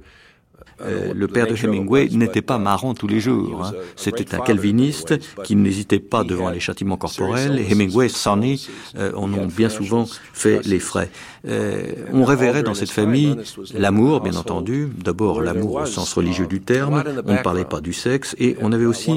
[0.86, 3.66] Euh, le père de Hemingway n'était pas marrant tous les jours.
[3.66, 3.74] hein.
[3.96, 7.60] C'était un calviniste qui n'hésitait pas devant les châtiments corporels.
[7.60, 8.68] Et Hemingway, Sonny
[8.98, 11.10] euh, en ont bien souvent fait les frais.
[11.46, 13.36] Euh, on révérait dans cette famille
[13.74, 14.90] l'amour, bien entendu.
[15.04, 17.04] D'abord l'amour au sens religieux du terme.
[17.26, 18.36] On ne parlait pas du sexe.
[18.40, 19.14] Et on avait aussi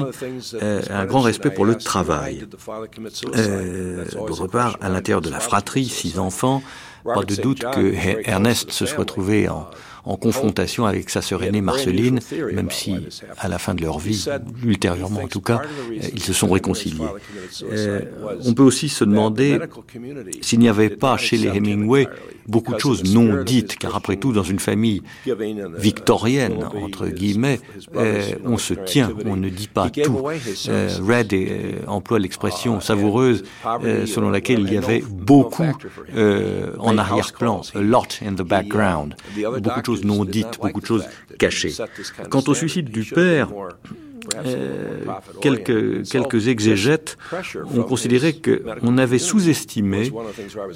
[0.61, 2.45] euh, un grand respect pour le travail.
[3.35, 6.61] Euh, D'autre part, à l'intérieur de la fratrie, six enfants,
[7.05, 7.93] pas de doute que
[8.29, 9.67] Ernest se soit trouvé en,
[10.07, 12.19] en confrontation avec sa sœur aînée Marceline,
[12.53, 12.95] même si
[13.37, 14.25] à la fin de leur vie,
[14.63, 17.05] ultérieurement en tout cas, ils se sont réconciliés.
[17.63, 18.01] Euh,
[18.45, 19.59] on peut aussi se demander
[20.41, 22.07] s'il n'y avait pas chez les Hemingway
[22.47, 25.01] beaucoup de choses non dites, car après tout, dans une famille
[25.77, 27.59] victorienne, entre guillemets,
[27.95, 30.17] euh, on se tient, on ne dit pas tout.
[30.69, 33.43] Euh, Red euh, emploie l'expression savoureuse
[34.05, 35.71] selon laquelle il y avait beaucoup
[36.79, 41.05] en arrière-plan, a lot in the background, beaucoup de choses non dites, beaucoup de choses
[41.37, 41.73] cachées.
[42.29, 43.49] Quant au suicide du père,
[44.35, 45.05] euh,
[45.41, 47.17] quelques, quelques exégètes
[47.75, 50.11] ont considéré qu'on avait sous-estimé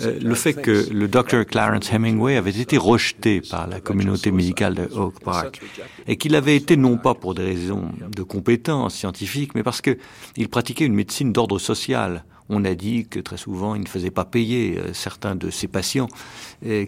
[0.01, 4.75] euh, le fait que le docteur Clarence Hemingway avait été rejeté par la communauté médicale
[4.75, 5.61] de Oak Park
[6.07, 10.49] et qu'il avait été non pas pour des raisons de compétences scientifiques, mais parce qu'il
[10.49, 12.23] pratiquait une médecine d'ordre social.
[12.49, 15.67] On a dit que très souvent, il ne faisait pas payer euh, certains de ses
[15.67, 16.09] patients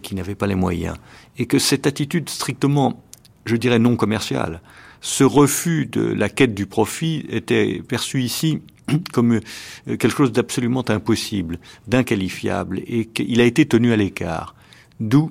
[0.04, 0.98] qui n'avaient pas les moyens.
[1.38, 3.02] Et que cette attitude strictement,
[3.46, 4.62] je dirais, non commerciale,
[5.04, 8.62] ce refus de la quête du profit était perçu ici
[9.14, 9.42] comme euh,
[9.86, 14.56] quelque chose d'absolument impossible, d'inqualifiable, et qu'il a été tenu à l'écart.
[15.02, 15.30] D'où,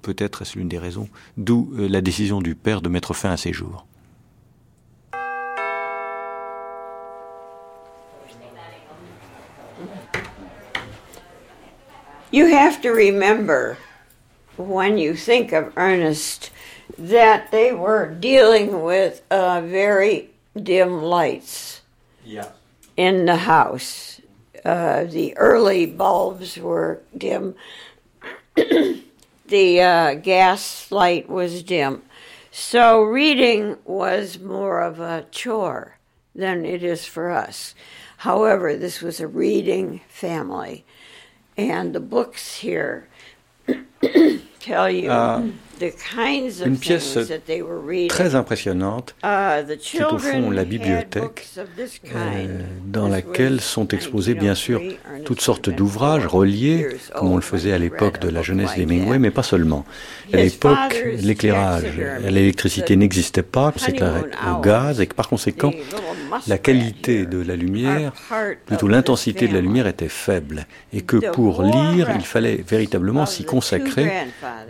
[0.00, 3.36] peut-être est-ce l'une des raisons, d'où euh, la décision du père de mettre fin à
[3.36, 3.86] ses jours.
[16.98, 20.30] That they were dealing with uh, very
[20.60, 21.82] dim lights
[22.24, 22.48] yeah.
[22.96, 24.20] in the house.
[24.64, 27.54] Uh, the early bulbs were dim.
[28.54, 32.02] the uh, gas light was dim.
[32.50, 35.98] So reading was more of a chore
[36.34, 37.74] than it is for us.
[38.18, 40.84] However, this was a reading family.
[41.56, 43.08] And the books here
[44.60, 48.08] tell you Uh, the kinds of Une pièce things that they were reading.
[48.08, 51.48] très impressionnante, Uh, qui est au fond la bibliothèque,
[52.14, 54.80] euh, dans laquelle sont exposés bien sûr
[55.24, 59.30] toutes sortes d'ouvrages reliés, comme on le faisait à l'époque de la jeunesse d'Hemingway, mais
[59.30, 59.84] pas seulement.
[60.32, 61.84] À l'époque, l'éclairage,
[62.24, 65.72] l'électricité n'existait pas, c'était au gaz, et que par conséquent,
[66.46, 68.12] la qualité de la lumière,
[68.66, 73.44] plutôt l'intensité de la lumière était faible, et que pour lire, il fallait véritablement s'y
[73.44, 74.12] consacrer,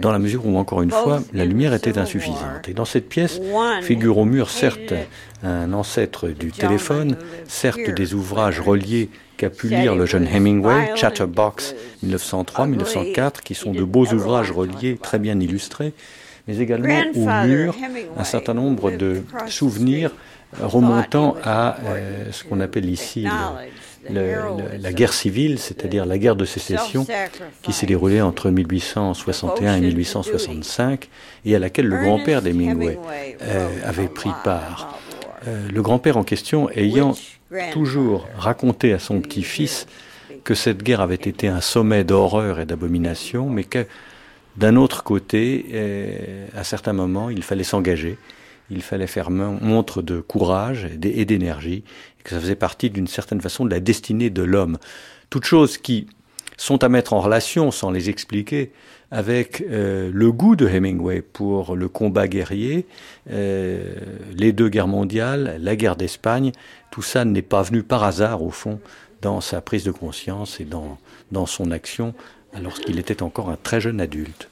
[0.00, 2.68] dans la mesure où, encore une fois, la lumière était insuffisante.
[2.68, 3.40] Et dans cette pièce
[3.82, 4.94] figure au mur, certes,
[5.42, 11.74] un ancêtre du téléphone, certes des ouvrages reliés qu'a pu lire le jeune Hemingway, Chatterbox
[12.04, 15.92] 1903-1904, qui sont de beaux ouvrages reliés, très bien illustrés,
[16.48, 17.76] mais également au mur
[18.16, 20.12] un certain nombre de souvenirs
[20.61, 23.22] remontant à euh, ce qu'on appelle ici
[24.09, 27.05] le- le- le- la guerre civile, c'est-à-dire la guerre de sécession
[27.62, 31.09] qui s'est déroulée entre 1861 et 1865
[31.44, 32.99] et à laquelle le grand-père d'Hemingway
[33.42, 34.99] euh, avait pris part.
[35.49, 37.14] Euh, le grand-père en question ayant
[37.72, 39.86] toujours raconté à son petit-fils
[40.44, 43.86] que cette guerre avait été un sommet d'horreur et d'abomination, mais que
[44.57, 48.16] d'un autre côté, euh, à certains moments, il fallait s'engager,
[48.70, 51.84] il fallait faire mon- montre de courage et d'é- et d'énergie,
[52.18, 54.78] et que ça faisait partie d'une certaine façon de la destinée de l'homme.
[55.30, 56.06] Toutes choses qui
[56.56, 58.72] sont à mettre en relation, sans les expliquer,
[59.10, 62.86] avec euh, le goût de Hemingway pour le combat guerrier,
[63.30, 63.94] euh,
[64.36, 66.50] les deux guerres mondiales, la guerre d'Espagne,
[66.90, 68.80] tout ça n'est pas venu par hasard au fond
[69.22, 70.98] dans sa prise de conscience et dans,
[71.30, 72.14] dans son action
[72.60, 74.48] lorsqu'il était encore un très jeune adulte.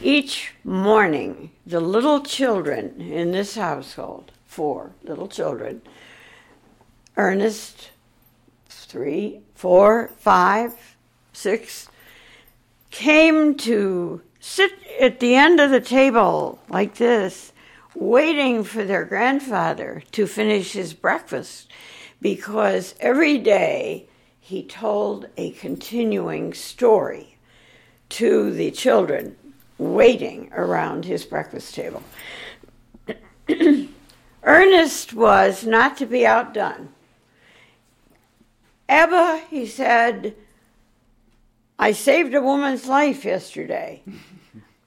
[0.00, 5.82] Each morning, the little children in this household, four little children,
[7.16, 7.90] Ernest,
[8.68, 10.96] three, four, five,
[11.32, 11.88] six,
[12.90, 17.52] came to sit at the end of the table like this,
[17.94, 21.70] waiting for their grandfather to finish his breakfast
[22.20, 24.06] because every day
[24.40, 27.36] he told a continuing story
[28.08, 29.36] to the children
[29.82, 32.02] waiting around his breakfast table.
[34.42, 36.88] Ernest was not to be outdone.
[38.88, 40.34] Abba, he said,
[41.78, 44.02] I saved a woman's life yesterday.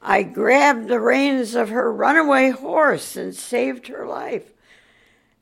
[0.02, 4.52] I grabbed the reins of her runaway horse and saved her life.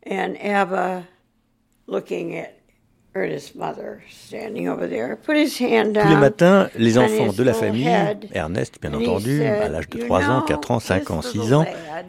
[0.04, 1.08] And Abba,
[1.86, 2.60] looking at
[3.14, 3.20] Tous
[6.10, 7.92] les matins, les enfants de la famille,
[8.34, 11.32] Ernest bien entendu, à l'âge de "You 3 ans, know, 4 ans, 5 ans, this
[11.32, 11.66] 6 little ans,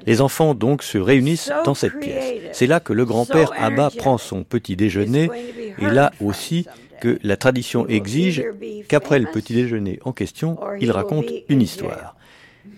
[0.06, 2.32] les enfants donc se réunissent dans cette pièce.
[2.52, 5.30] C'est là que le grand-père Abba prend son petit déjeuner
[5.78, 6.66] et là aussi
[7.02, 8.42] que la tradition exige
[8.88, 12.16] qu'après le petit déjeuner en question, il raconte une histoire.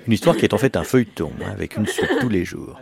[0.08, 2.80] Une histoire qui est en fait un feuilleton, hein, avec une suite tous les jours.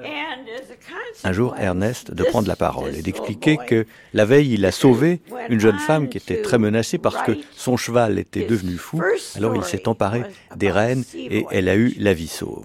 [1.22, 5.20] Un jour, Ernest de prendre la parole et d'expliquer que la veille, il a sauvé
[5.48, 9.02] une jeune femme qui était très menacée parce que son cheval était devenu fou.
[9.36, 10.24] Alors il s'est emparé
[10.56, 12.64] des rênes et elle a eu la vie sauve.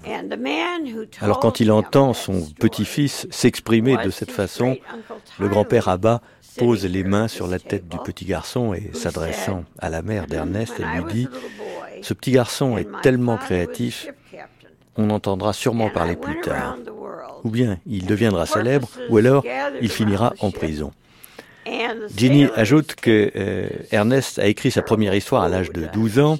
[1.22, 4.78] Alors quand il entend son petit-fils s'exprimer de cette façon,
[5.40, 6.22] le grand-père Abba
[6.58, 10.74] pose les mains sur la tête du petit garçon et s'adressant à la mère d'Ernest,
[10.80, 11.28] elle lui dit
[12.02, 14.08] Ce petit garçon est tellement créatif,
[14.98, 16.78] on entendra sûrement parler plus tard.
[17.44, 19.44] Ou bien il deviendra célèbre, ou alors
[19.82, 20.92] il finira en prison.
[22.16, 26.38] Ginny ajoute que euh, Ernest a écrit sa première histoire à l'âge de 12 ans.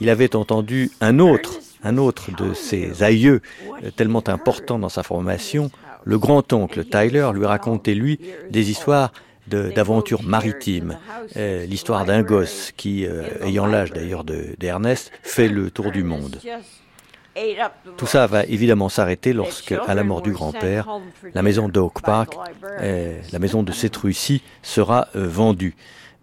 [0.00, 3.40] Il avait entendu un autre, un autre de ses aïeux,
[3.84, 5.70] euh, tellement important dans sa formation,
[6.04, 8.20] le grand-oncle Tyler, lui raconter lui
[8.50, 9.12] des histoires
[9.48, 10.98] d'aventures maritimes.
[11.36, 13.06] Euh, L'histoire d'un gosse qui,
[13.42, 16.40] ayant l'âge d'ailleurs d'Ernest, fait le tour du monde.
[17.96, 20.88] Tout ça va évidemment s'arrêter lorsque, à la mort du grand-père,
[21.34, 22.34] la maison d'Oak Park,
[22.80, 25.76] la maison de cette rue-ci, sera euh, vendue.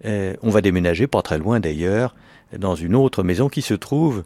[0.05, 2.15] Euh, on va déménager, pas très loin d'ailleurs,
[2.57, 4.23] dans une autre maison qui se trouve,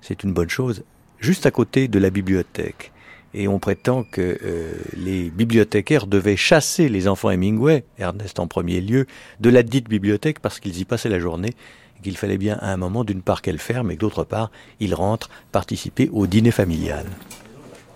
[0.00, 0.84] c'est une bonne chose,
[1.18, 2.92] juste à côté de la bibliothèque.
[3.34, 8.80] Et on prétend que euh, les bibliothécaires devaient chasser les enfants Hemingway, Ernest en premier
[8.80, 9.06] lieu,
[9.40, 11.54] de la dite bibliothèque parce qu'ils y passaient la journée
[12.02, 14.94] qu'il fallait bien à un moment d'une part qu'elle ferme et que d'autre part il
[14.94, 17.06] rentre participer au dîner familial.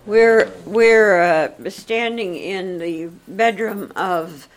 [0.07, 4.49] We're, we're uh, standing in the bedroom of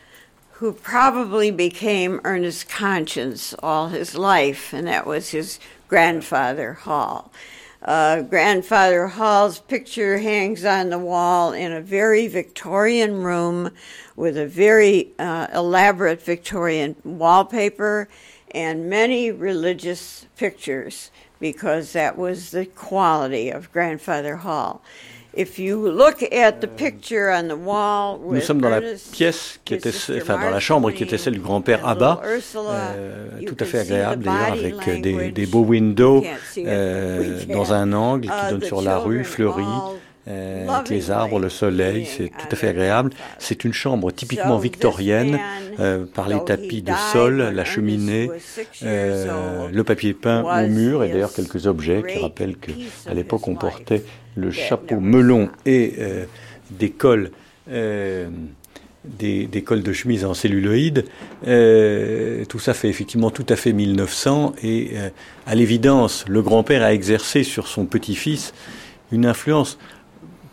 [0.54, 7.32] who probably became Ernest Conscience all his life, and that was his grandfather, Hall.
[7.84, 13.72] Uh, grandfather Hall's picture hangs on the wall in a very Victorian room
[14.16, 18.08] with a very uh, elaborate Victorian wallpaper
[18.54, 24.82] and many religious pictures because that was the quality of Grandfather Hall.
[25.34, 29.74] If you look at the picture on the wall Nous sommes dans la pièce qui
[29.74, 29.89] était,
[30.22, 34.24] enfin dans la chambre qui était celle du grand-père Abba, euh, tout à fait agréable
[34.24, 36.24] d'ailleurs avec des, des, beaux windows
[36.60, 39.64] euh, dans un angle qui donne sur la rue fleurie.
[40.28, 43.11] Euh, avec les arbres, le soleil, c'est tout à fait agréable.
[43.39, 45.39] C'est une chambre typiquement victorienne,
[45.80, 48.30] euh, par les tapis de sol, la cheminée,
[48.84, 53.55] euh, le papier peint au mur, et d'ailleurs quelques objets qui rappellent qu'à l'époque on
[53.55, 54.03] portait
[54.36, 56.26] le chapeau melon et euh,
[56.71, 57.32] des cols.
[57.71, 58.30] Euh,
[59.05, 61.05] des, des, cols de chemise en celluloïde.
[61.45, 65.09] Euh, tout ça fait effectivement tout à fait 1900 et euh,
[65.45, 68.53] à l'évidence, le grand-père a exercé sur son petit-fils
[69.11, 69.78] une influence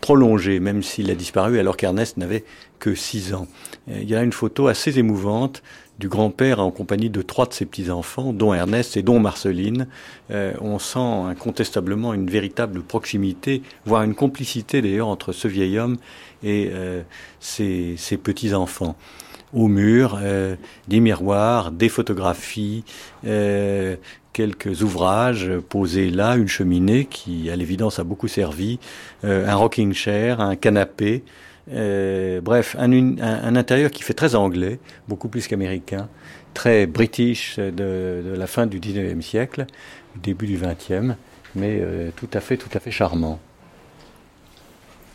[0.01, 2.43] prolongé, même s'il a disparu alors qu'Ernest n'avait
[2.79, 3.47] que 6 ans.
[3.87, 5.61] Il y a une photo assez émouvante
[5.99, 9.87] du grand-père en compagnie de trois de ses petits-enfants, dont Ernest et dont Marceline.
[10.31, 15.97] Euh, on sent incontestablement une véritable proximité, voire une complicité d'ailleurs entre ce vieil homme
[16.43, 17.03] et euh,
[17.39, 18.95] ses petits-enfants
[19.53, 20.55] au mur, euh,
[20.87, 22.83] des miroirs, des photographies,
[23.25, 23.95] euh,
[24.33, 28.79] quelques ouvrages posés là, une cheminée qui, à l'évidence, a beaucoup servi,
[29.23, 31.23] euh, un rocking chair, un canapé,
[31.67, 36.09] bref, un, intérieur qui fait très anglais, beaucoup plus qu'américain,
[36.53, 39.65] très british de, la fin du 19e siècle,
[40.21, 41.15] début du 20e,
[41.55, 41.81] mais
[42.15, 43.39] tout à fait, tout à fait charmant.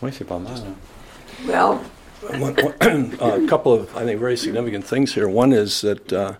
[0.03, 0.53] Oui, c'est pas mal.
[0.57, 1.47] Hein.
[1.47, 1.79] Well,
[2.23, 5.29] one, one, a couple of, I think, very significant things here.
[5.29, 6.35] One is that uh,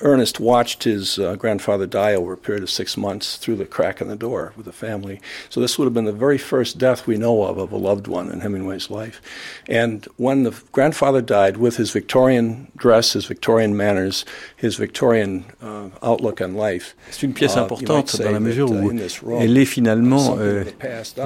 [0.00, 4.00] Ernest watched his uh, grandfather die over a period of six months through the crack
[4.00, 5.20] in the door with the family.
[5.48, 8.06] So this would have been the very first death we know of of a loved
[8.06, 9.20] one in Hemingway's life.
[9.68, 14.24] And when the grandfather died, with his Victorian dress, his Victorian manners,
[14.56, 18.92] his Victorian uh, outlook on life, c'est une pièce importante uh, dans la mesure où
[19.40, 20.64] elle est finalement euh,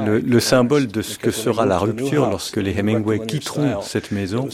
[0.04, 4.48] le, le, symbole de ce que sera la rupture lorsque les Hemingway quitteront cette maison,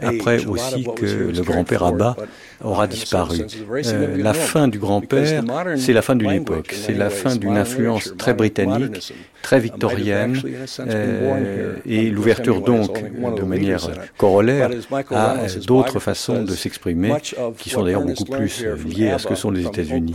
[0.00, 2.16] après aussi que le grand-père Abba
[2.62, 3.40] aura disparu.
[3.86, 5.44] Euh, la fin du grand-père,
[5.76, 9.12] c'est la fin d'une époque, c'est la fin d'une influence très britannique,
[9.42, 10.40] très victorienne,
[10.80, 13.02] euh, et l'ouverture donc,
[13.36, 14.70] de manière corollaire,
[15.10, 15.36] à
[15.66, 17.14] d'autres façons de s'exprimer,
[17.58, 20.14] qui sont d'ailleurs beaucoup plus liées à ce que sont les États-Unis.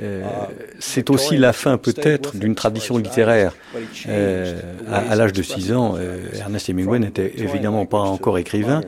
[0.00, 0.22] Euh,
[0.78, 3.54] c'est aussi la fin peut-être d'une tradition littéraire.
[4.08, 4.60] Euh,
[4.90, 8.80] à, à l'âge de 6 ans, euh, Ernest Hemingway n'était évidemment pas encore écrivain,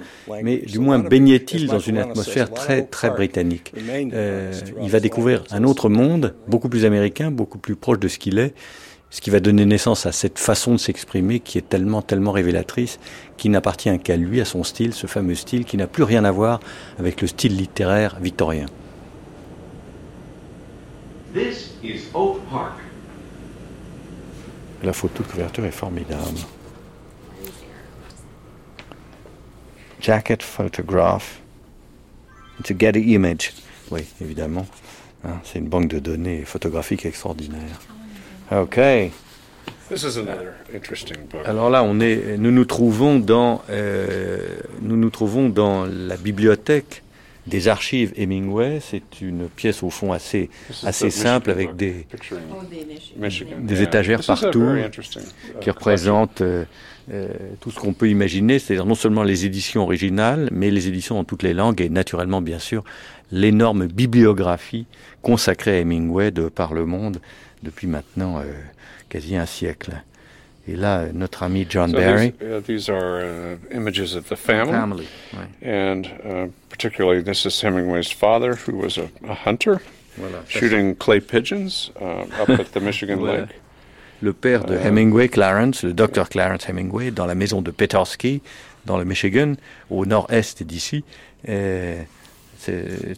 [0.43, 3.73] mais du moins baignait-il dans une atmosphère très très britannique.
[4.13, 8.19] Euh, il va découvrir un autre monde, beaucoup plus américain, beaucoup plus proche de ce
[8.19, 8.55] qu'il est.
[9.15, 12.99] ce qui va donner naissance à cette façon de s'exprimer qui est tellement, tellement révélatrice,
[13.37, 16.33] qui n'appartient qu'à lui, à son style, ce fameux style qui n'a plus rien à
[16.33, 16.59] voir
[16.99, 18.67] avec le style littéraire victorien.
[21.33, 22.81] This is Oak Park.
[24.83, 26.41] La photo de couverture est formidable.
[30.01, 31.41] Jacket photograph.
[32.59, 33.53] It's a Getty image.
[33.93, 34.67] Oui, évidemment.
[35.23, 37.79] Hein, c'est une banque de données photographiques extraordinaire.
[38.51, 38.79] Ok.
[39.89, 41.43] This is another interesting book.
[41.45, 44.39] Alors là, on est, nous nous trouvons dans, euh,
[44.81, 47.03] nous nous trouvons dans la bibliothèque
[47.47, 48.81] des archives Hemingway.
[48.81, 50.49] C'est une pièce au fond assez,
[50.85, 52.07] assez simple avec des,
[53.59, 54.75] des étagères partout
[55.61, 56.65] qui représentent euh,
[57.13, 57.29] euh,
[57.61, 61.25] tout ce qu'on peut imaginer, c'est-à-dire non seulement les éditions originales, mais les éditions en
[61.25, 62.83] toutes les langues et naturellement, bien sûr,
[63.31, 64.87] l'énorme bibliographie
[65.21, 67.21] consacrée à Hemingway de par le monde
[67.65, 68.45] depuis maintenant euh,
[69.09, 69.93] quasi un siècle.
[70.67, 72.33] Et là, notre ami John So Barry.
[72.41, 74.73] These, uh, these are uh, images of the family.
[74.73, 75.51] Family, right.
[75.63, 79.81] And uh, particularly, this is Hemingway's father, who was a, a hunter,
[80.19, 83.41] Voilà, ça, shooting clay pigeons uh, up at the Michigan Voilà.
[83.43, 83.61] Lake.
[84.23, 88.41] le père de Euh, Hemingway, Clarence, le docteur Clarence Hemingway, dans la maison de Petoskey,
[88.87, 89.57] dans le Michigan,
[89.91, 91.05] au nord-est d'ici.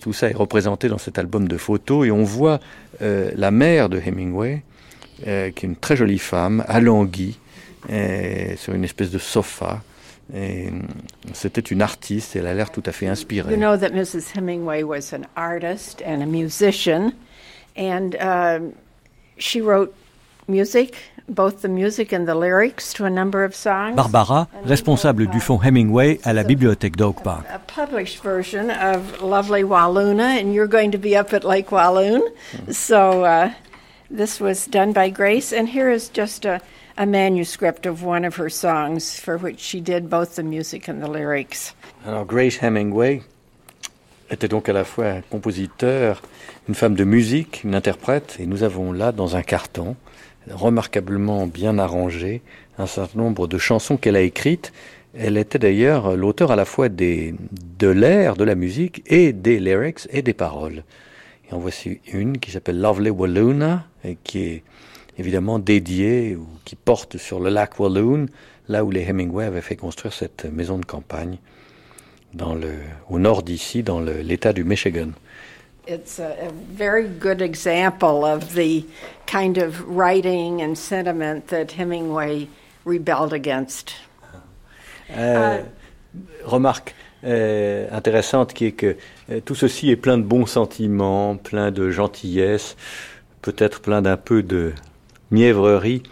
[0.00, 2.60] Tout ça est représenté dans cet album de photos et on voit
[3.02, 4.62] euh, la mère de Hemingway,
[5.26, 7.38] euh, qui est une très jolie femme, alanguie,
[7.90, 9.82] euh, sur une espèce de sofa.
[11.32, 13.52] C'était une artiste, elle a l'air tout à fait inspirée.
[13.52, 14.36] You know that Mrs.
[14.36, 17.12] Hemingway was an artist and a musician,
[17.76, 18.72] and um,
[19.38, 19.94] she wrote
[20.48, 20.94] music,
[21.28, 23.96] both the music and the lyrics, to a number of songs.
[23.96, 27.44] Barbara, responsable du fonds Hemingway à la bibliothèque d'Oak Park.
[27.52, 32.22] A published version of Lovely Walloona, and you're going to be up at Lake Walloon.
[32.70, 33.50] So uh,
[34.10, 36.60] this was done by Grace, and here is just a,
[36.96, 41.02] a manuscript of one of her songs for which she did both the music and
[41.02, 41.74] the lyrics.
[42.06, 43.22] Alors Grace Hemingway
[44.30, 46.22] était donc à la fois un compositeur,
[46.68, 49.96] une femme de musique, une interprète, et nous avons là dans un carton,
[50.50, 52.42] remarquablement bien arrangé,
[52.78, 54.72] un certain nombre de chansons qu'elle a écrites.
[55.18, 57.34] Elle était d'ailleurs l'auteur à la fois des,
[57.78, 60.84] de l'air, de la musique, et des lyrics et des paroles.
[61.50, 64.62] Et en voici une qui s'appelle Lovely Walloona, et qui est
[65.18, 68.26] évidemment dédiée, ou qui porte sur le lac Walloon,
[68.68, 71.38] là où les Hemingway avaient fait construire cette maison de campagne
[72.34, 72.72] dans le,
[73.08, 75.08] au nord d'ici, dans l'État du Michigan.
[75.86, 78.84] It's a, a very good example of the
[79.26, 82.48] kind of writing and sentiment that Hemingway
[82.84, 83.94] rebelled against.
[85.16, 85.62] Euh,
[86.44, 88.96] remarque euh, intéressante qui est que
[89.30, 92.76] euh, tout ceci est plein de bons sentiments, plein de gentillesse,
[93.42, 94.72] peut-être plein d'un peu de
[95.30, 96.02] mièvrerie.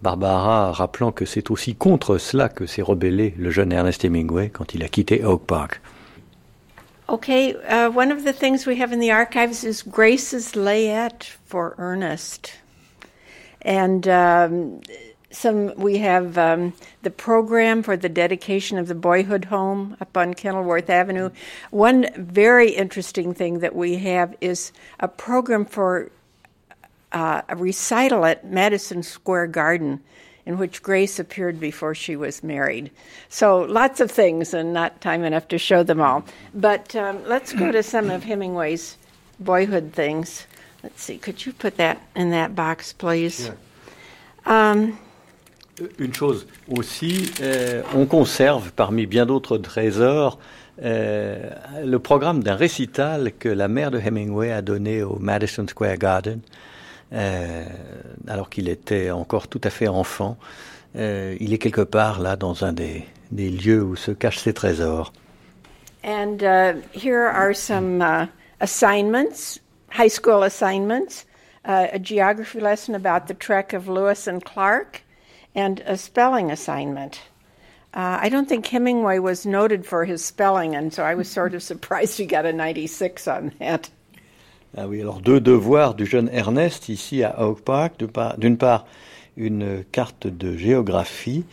[0.00, 4.74] Barbara rappelant que c'est aussi contre cela que s'est rebellé le jeune Ernest Hemingway quand
[4.74, 5.81] il a quitté Oak Park.
[7.12, 11.74] Okay, uh, one of the things we have in the archives is Grace's layette for
[11.76, 12.54] Ernest.
[13.60, 14.80] And um,
[15.30, 20.32] some we have um, the program for the dedication of the boyhood home up on
[20.32, 21.28] Kenilworth Avenue.
[21.70, 26.10] One very interesting thing that we have is a program for
[27.12, 30.00] uh, a recital at Madison Square Garden
[30.46, 32.90] in which Grace appeared before she was married.
[33.28, 36.24] So lots of things, and not time enough to show them all.
[36.54, 38.96] But um, let's go to some of Hemingway's
[39.38, 40.46] boyhood things.
[40.82, 43.50] Let's see, could you put that in that box, please?
[44.44, 44.98] Um,
[45.98, 50.38] Une chose aussi, euh, on conserve parmi bien d'autres trésors
[50.82, 51.50] euh,
[51.84, 56.40] le programme d'un récital que la mère de Hemingway a donné au Madison Square Garden,
[57.12, 57.64] euh,
[58.28, 60.36] alors qu'il était encore tout à fait enfant.
[60.96, 64.52] Euh, il est quelque part là dans un des, des lieux où se cachent ses
[64.52, 65.12] trésors.
[66.04, 68.26] And uh, here are some uh,
[68.60, 71.24] assignments, high school assignments,
[71.64, 75.02] uh, a geography lesson about the trek of Lewis and Clark,
[75.54, 77.20] and a spelling assignment.
[77.94, 81.54] Uh, I don't think Hemingway was noted for his spelling, and so I was sort
[81.54, 83.90] of surprised he got a 96 on that.
[84.76, 88.02] Ah oui, alors deux devoirs du jeune Ernest ici à Oak Park.
[88.38, 88.86] D'une part,
[89.36, 91.44] une carte de géographie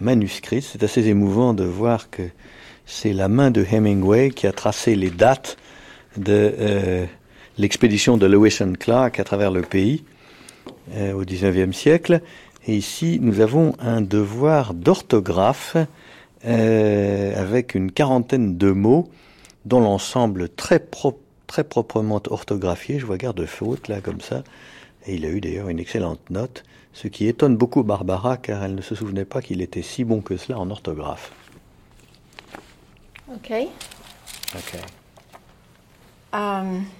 [0.00, 0.62] manuscrite.
[0.64, 2.22] C'est assez émouvant de voir que
[2.86, 5.56] c'est la main de Hemingway qui a tracé les dates
[6.16, 7.06] de euh,
[7.58, 10.04] l'expédition de Lewis and Clark à travers le pays
[10.94, 12.20] euh, au XIXe siècle.
[12.66, 15.76] Et ici, nous avons un devoir d'orthographe
[16.44, 19.08] euh, avec une quarantaine de mots
[19.64, 23.00] dont l'ensemble très, pro- très proprement orthographié.
[23.00, 24.44] Je vois garde de faute là comme ça.
[25.06, 28.76] Et il a eu d'ailleurs une excellente note, ce qui étonne beaucoup Barbara car elle
[28.76, 31.32] ne se souvenait pas qu'il était si bon que cela en orthographe.
[33.36, 33.68] Okay.
[34.56, 34.80] Okay.
[36.32, 36.90] Um,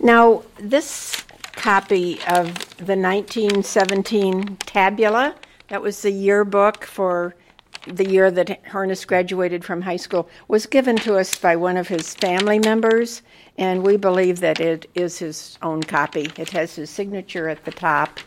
[0.00, 5.34] now, this copy of the 1917 tabula,
[5.68, 7.34] that was the yearbook for
[7.86, 11.88] the year that Ernest graduated from high school, was given to us by one of
[11.88, 13.22] his family members,
[13.56, 16.30] and we believe that it is his own copy.
[16.36, 18.20] It has his signature at the top,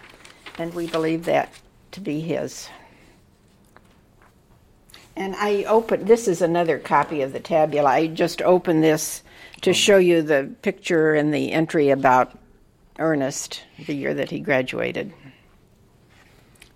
[0.57, 1.53] and we believe that
[1.91, 2.69] to be his.
[5.15, 7.89] And I open this is another copy of the tabula.
[7.89, 9.23] I just opened this
[9.61, 9.73] to oh.
[9.73, 12.38] show you the picture and the entry about
[12.99, 15.11] Ernest, the year that he graduated.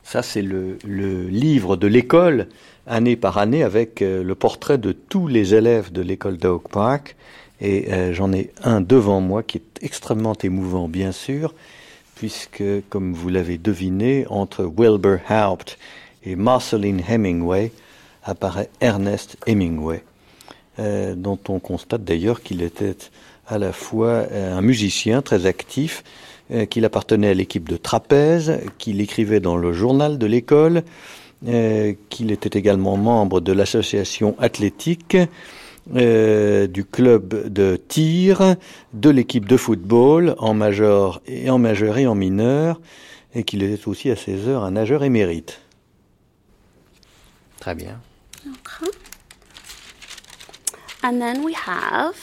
[0.03, 2.47] Ça, c'est le, le livre de l'école,
[2.85, 7.15] année par année, avec euh, le portrait de tous les élèves de l'école d'Oak Park.
[7.61, 11.53] Et euh, j'en ai un devant moi qui est extrêmement émouvant, bien sûr,
[12.15, 15.77] puisque, comme vous l'avez deviné, entre Wilbur Haupt
[16.25, 17.71] et Marceline Hemingway
[18.23, 20.03] apparaît Ernest Hemingway,
[20.79, 22.97] euh, dont on constate d'ailleurs qu'il était
[23.47, 26.03] à la fois euh, un musicien très actif,
[26.69, 30.83] qu'il appartenait à l'équipe de trapèze, qu'il écrivait dans le journal de l'école,
[32.09, 35.15] qu'il était également membre de l'association athlétique,
[35.95, 38.55] euh, du club de tir,
[38.93, 42.79] de l'équipe de football en major et en majeur et en mineur,
[43.33, 45.61] et qu'il était aussi à ses heures un nageur émérite.
[47.59, 47.99] Très bien.
[48.45, 48.91] Okay.
[51.03, 52.15] And then we have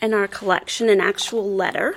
[0.00, 1.96] in our collection an actual letter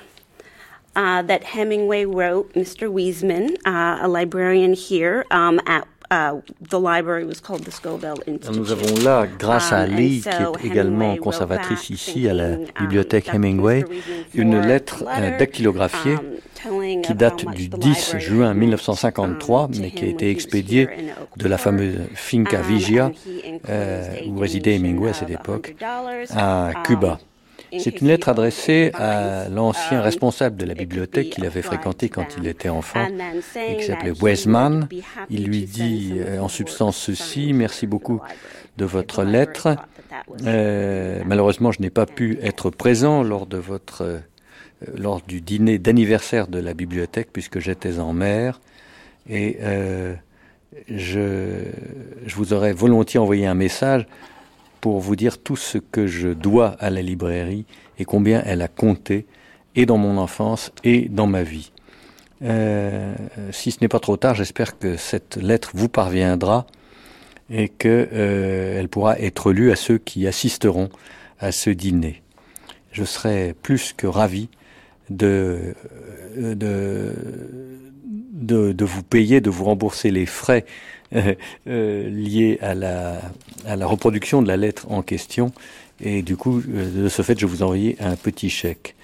[0.95, 2.91] uh, that Hemingway wrote Mr.
[2.91, 8.55] Wiesman, uh, a librarian here um, at uh, the library was called the Scoville Institute.
[8.55, 12.65] Nous avons là, grâce à Um, Lee, qui est également conservatrice ici à la um,
[12.81, 13.85] bibliothèque Hemingway,
[14.33, 16.15] une lettre euh, dactylographiée
[16.65, 20.07] um, qui date du the 10 library juin meant, 1953, um, to mais qui a
[20.07, 20.87] été expédiée
[21.37, 23.11] de la fameuse Finca Vigia,
[23.69, 27.19] euh, où résidait Hemingway à cette époque, $100, à Cuba.
[27.79, 32.25] C'est une lettre adressée à l'ancien um, responsable de la bibliothèque qu'il avait fréquenté quand
[32.37, 33.07] il était enfant
[33.55, 38.21] et qui s'appelait happy Il lui dit euh, en substance ceci, merci beaucoup
[38.77, 39.77] de votre lettre.
[40.45, 44.19] Euh, malheureusement, je n'ai pas pu être présent lors de votre euh,
[44.95, 48.59] lors du dîner d'anniversaire de la bibliothèque puisque j'étais en mer.
[49.29, 50.15] Et euh,
[50.89, 51.65] je,
[52.25, 54.07] je vous aurais volontiers envoyé un message
[54.81, 57.65] pour vous dire tout ce que je dois à la librairie
[57.99, 59.27] et combien elle a compté
[59.75, 61.71] et dans mon enfance et dans ma vie.
[62.41, 63.13] Euh,
[63.51, 66.65] si ce n'est pas trop tard, j'espère que cette lettre vous parviendra
[67.49, 70.89] et que euh, pourra être lue à ceux qui assisteront
[71.39, 72.23] à ce dîner.
[72.91, 74.49] Je serai plus que ravi
[75.09, 75.75] de,
[76.37, 77.13] euh, de,
[78.33, 80.65] de, de vous payer, de vous rembourser les frais
[81.67, 83.21] euh, liés à la,
[83.65, 85.51] à la reproduction de la lettre en question.
[86.01, 88.95] Et du coup, euh, de ce fait, je vous envoyer un petit chèque.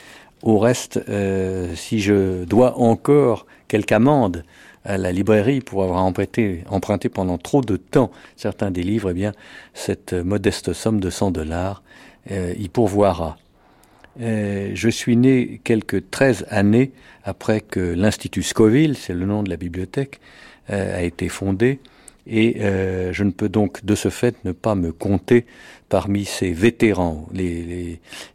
[0.43, 4.43] Au reste, euh, si je dois encore quelque amende
[4.86, 9.14] à la librairie pour avoir emprunté, emprunté pendant trop de temps certains des livres, eh
[9.14, 9.34] bien,
[9.74, 11.84] cette modeste somme de 100 dollars
[12.32, 13.38] euh, y pourvoira.
[14.22, 16.91] Euh, je suis né quelques 13 années
[17.24, 20.20] après que l'Institut Scoville, c'est le nom de la bibliothèque,
[20.70, 21.80] euh, a été fondé
[22.28, 25.45] et euh, je ne peux donc de ce fait ne pas me compter
[25.89, 27.28] parmi ces vétérans.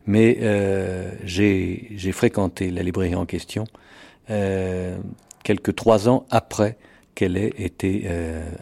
[0.07, 3.65] Mais euh, j'ai fréquenté la librairie en question
[4.31, 4.97] euh,
[5.45, 6.79] quelques trois ans après
[7.15, 8.09] qu'elle ait été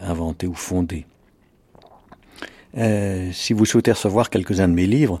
[0.01, 1.05] inventée ou fondée.
[2.75, 5.19] Si vous souhaitez recevoir quelques-uns de mes livres,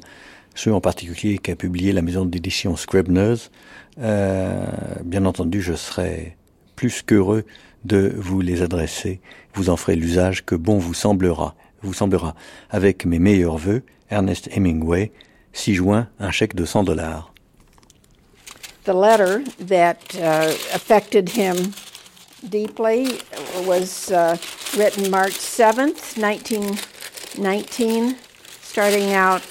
[0.53, 3.49] ceux en particulier qu'a publié la maison d'édition Scribner's,
[3.97, 6.35] bien entendu, je serai
[6.75, 7.45] plus qu'heureux
[7.85, 9.21] de vous les adresser.
[9.53, 11.55] Vous en ferez l'usage que bon vous semblera.
[11.81, 12.35] Vous semblera.
[12.69, 15.11] Avec mes meilleurs voeux, Ernest Hemingway,
[15.53, 17.33] 6 juin, un chèque de 100 dollars.
[18.83, 21.73] The letter that uh, affected him
[22.49, 23.19] deeply
[23.67, 24.37] was uh,
[24.75, 28.15] written March 7th, 1919,
[28.63, 29.43] starting out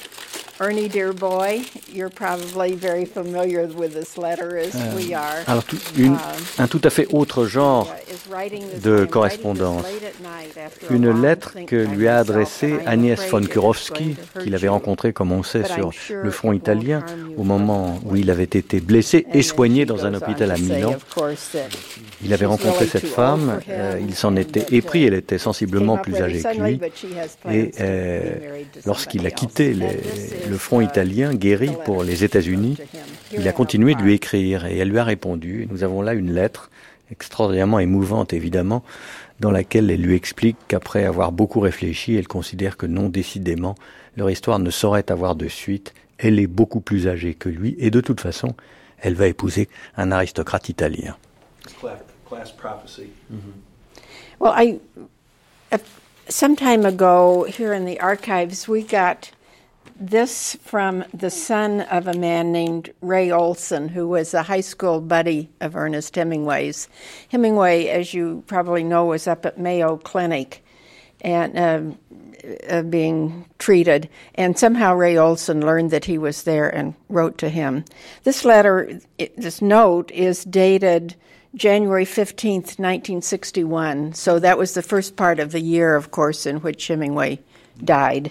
[0.58, 1.62] Ernie, dear boy,
[1.95, 5.22] you're probably very familiar with this letter as Euh, we are.
[5.47, 6.16] alors, tout- une-
[6.59, 7.88] un tout à fait autre genre
[8.82, 9.84] de correspondance.
[10.91, 14.72] Une lettre que lui a adressée Agnès von Kurowski, qu'il avait you.
[14.72, 17.05] rencontré, comme on sait, sur le front italien,
[17.36, 20.95] au moment où il avait été blessé et soigné dans un hôpital à Milan.
[22.22, 25.97] Il avait rencontré cette femme, euh, il s'en était but, épris, uh, elle était sensiblement
[25.99, 26.80] plus âgée que lui.
[27.51, 28.20] Et euh,
[28.86, 30.01] lorsqu'il a quitté les-
[30.49, 32.76] le front uh, italien, guéri pour les États-Unis,
[33.32, 35.66] il a continué de lui écrire et elle lui a répondu.
[35.70, 36.70] Nous avons là une lettre
[37.10, 38.84] extraordinairement émouvante, évidemment,
[39.40, 43.74] dans laquelle elle lui explique qu'après avoir beaucoup réfléchi, elle considère que non, décidément,
[44.16, 45.94] leur histoire ne saurait avoir de suite.
[46.18, 48.54] Elle est beaucoup plus âgée que lui et de toute façon,
[48.98, 51.16] elle va épouser un aristocrate italien.
[52.28, 53.10] Class prophecy.
[54.38, 54.78] Well, I
[56.28, 59.32] some time ago here in the archives we got
[60.01, 65.01] this from the son of a man named Ray Olson, who was a high school
[65.01, 66.88] buddy of Ernest Hemingway's.
[67.28, 70.64] Hemingway, as you probably know, was up at Mayo Clinic
[71.20, 71.82] and uh,
[72.70, 77.51] uh, being treated, and somehow Ray Olson learned that he was there and wrote to
[77.51, 77.84] him.
[78.24, 79.01] This letter,
[79.36, 81.14] this note, is dated.
[81.53, 84.14] January 15th, 1961.
[84.14, 87.40] So that was the first part of the year, of course, in which Hemingway
[87.82, 88.30] died.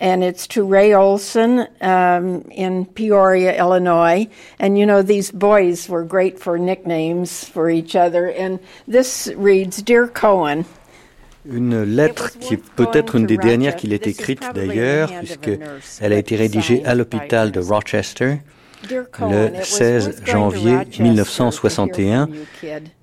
[0.00, 4.28] And it's to Ray Olson um, in Peoria, Illinois.
[4.58, 8.30] And you know, these boys were great for nicknames for each other.
[8.30, 10.64] And this reads Dear Cohen,
[11.44, 16.36] Une lettre qui est peut-être une des dernières qu'il ait écrites d'ailleurs, puisqu'elle a été
[16.36, 18.40] rédigée à l'hôpital de Rochester
[18.88, 22.28] le 16 janvier 1961,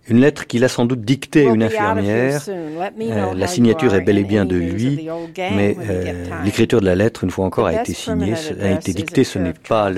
[0.10, 2.42] une lettre qu'il a sans doute dictée à une infirmière.
[2.48, 5.08] Euh, la signature est bel et bien de lui,
[5.38, 9.24] mais euh, l'écriture de la lettre, une fois encore, a été signée, a été dictée,
[9.24, 9.92] ce n'est pas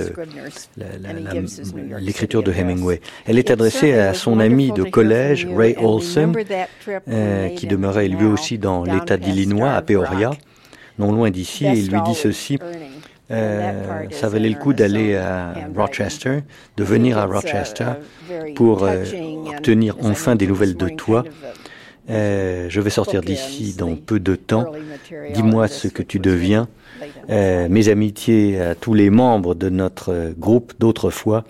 [2.00, 3.02] l'écriture de Hemingway.
[3.26, 6.34] Elle est adressée à son ami de collège, Ray Olson,
[7.08, 10.32] euh, qui demeurait lui aussi dans l'État d'Illinois, à Peoria,
[10.98, 12.58] non loin d'ici, et il lui dit ceci.
[13.32, 16.40] Euh, ça valait le coup d'aller à Rochester,
[16.78, 17.92] de venir à Rochester
[18.56, 19.04] pour euh,
[19.48, 21.24] obtenir enfin des nouvelles de toi.
[22.10, 24.72] Euh, je vais sortir d'ici dans peu de temps.
[25.34, 26.68] Dis-moi ce que tu deviens.
[27.30, 31.44] Euh, mes amitiés à tous les membres de notre groupe d'autrefois,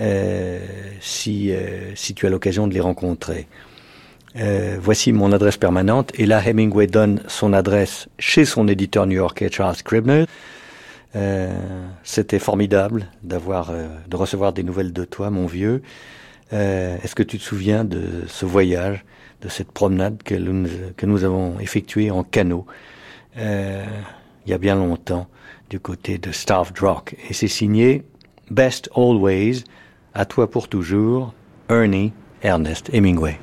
[0.00, 0.58] euh,
[1.00, 1.52] si,
[1.94, 3.46] si tu as l'occasion de les rencontrer.
[4.80, 6.12] voici mon adresse permanente.
[6.14, 10.24] Et là, Hemingway donne son adresse chez son éditeur new-yorkais Charles Scribner.
[11.16, 11.50] Euh,
[12.04, 15.82] C'était formidable d'avoir, euh, de recevoir des nouvelles de toi, mon vieux.
[16.52, 19.04] Euh, Est-ce que tu te souviens de ce voyage,
[19.42, 22.66] de cette promenade que nous, que nous avons effectuée en canot
[23.36, 23.84] euh,
[24.46, 25.28] il y a bien longtemps
[25.68, 27.16] du côté de Starved Rock?
[27.28, 28.04] Et c'est signé
[28.50, 29.64] Best Always,
[30.14, 31.34] à toi pour toujours,
[31.68, 33.38] Ernie Ernest Hemingway.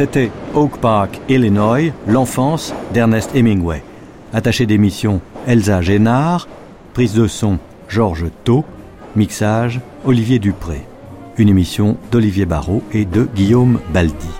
[0.00, 3.82] C'était Oak Park, Illinois, l'enfance d'Ernest Hemingway.
[4.32, 6.48] Attaché d'émission Elsa Génard,
[6.94, 8.64] prise de son Georges Thau,
[9.14, 10.86] mixage Olivier Dupré.
[11.36, 14.39] Une émission d'Olivier Barrault et de Guillaume Baldi.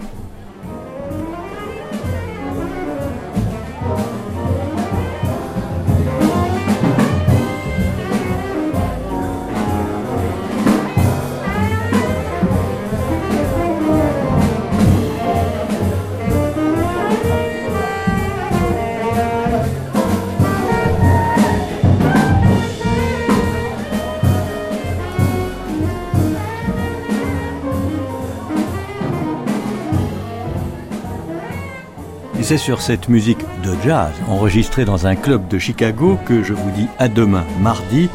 [32.51, 36.71] C'est sur cette musique de jazz enregistrée dans un club de Chicago que je vous
[36.73, 38.09] dis à demain mardi,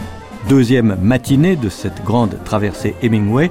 [0.49, 3.49] deuxième matinée de cette grande traversée Hemingway.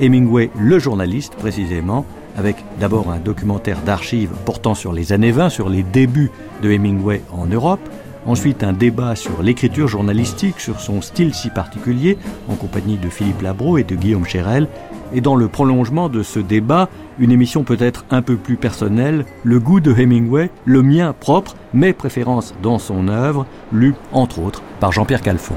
[0.00, 2.06] Hemingway, le journaliste précisément,
[2.38, 6.30] avec d'abord un documentaire d'archives portant sur les années 20, sur les débuts
[6.62, 7.86] de Hemingway en Europe,
[8.26, 12.18] ensuite un débat sur l'écriture journalistique, sur son style si particulier,
[12.48, 14.68] en compagnie de Philippe Labro et de Guillaume Chérel,
[15.12, 19.60] et dans le prolongement de ce débat, une émission peut-être un peu plus personnelle, le
[19.60, 24.92] goût de Hemingway, le mien propre, mes préférences dans son œuvre, lu entre autres par
[24.92, 25.56] Jean-Pierre Calfon.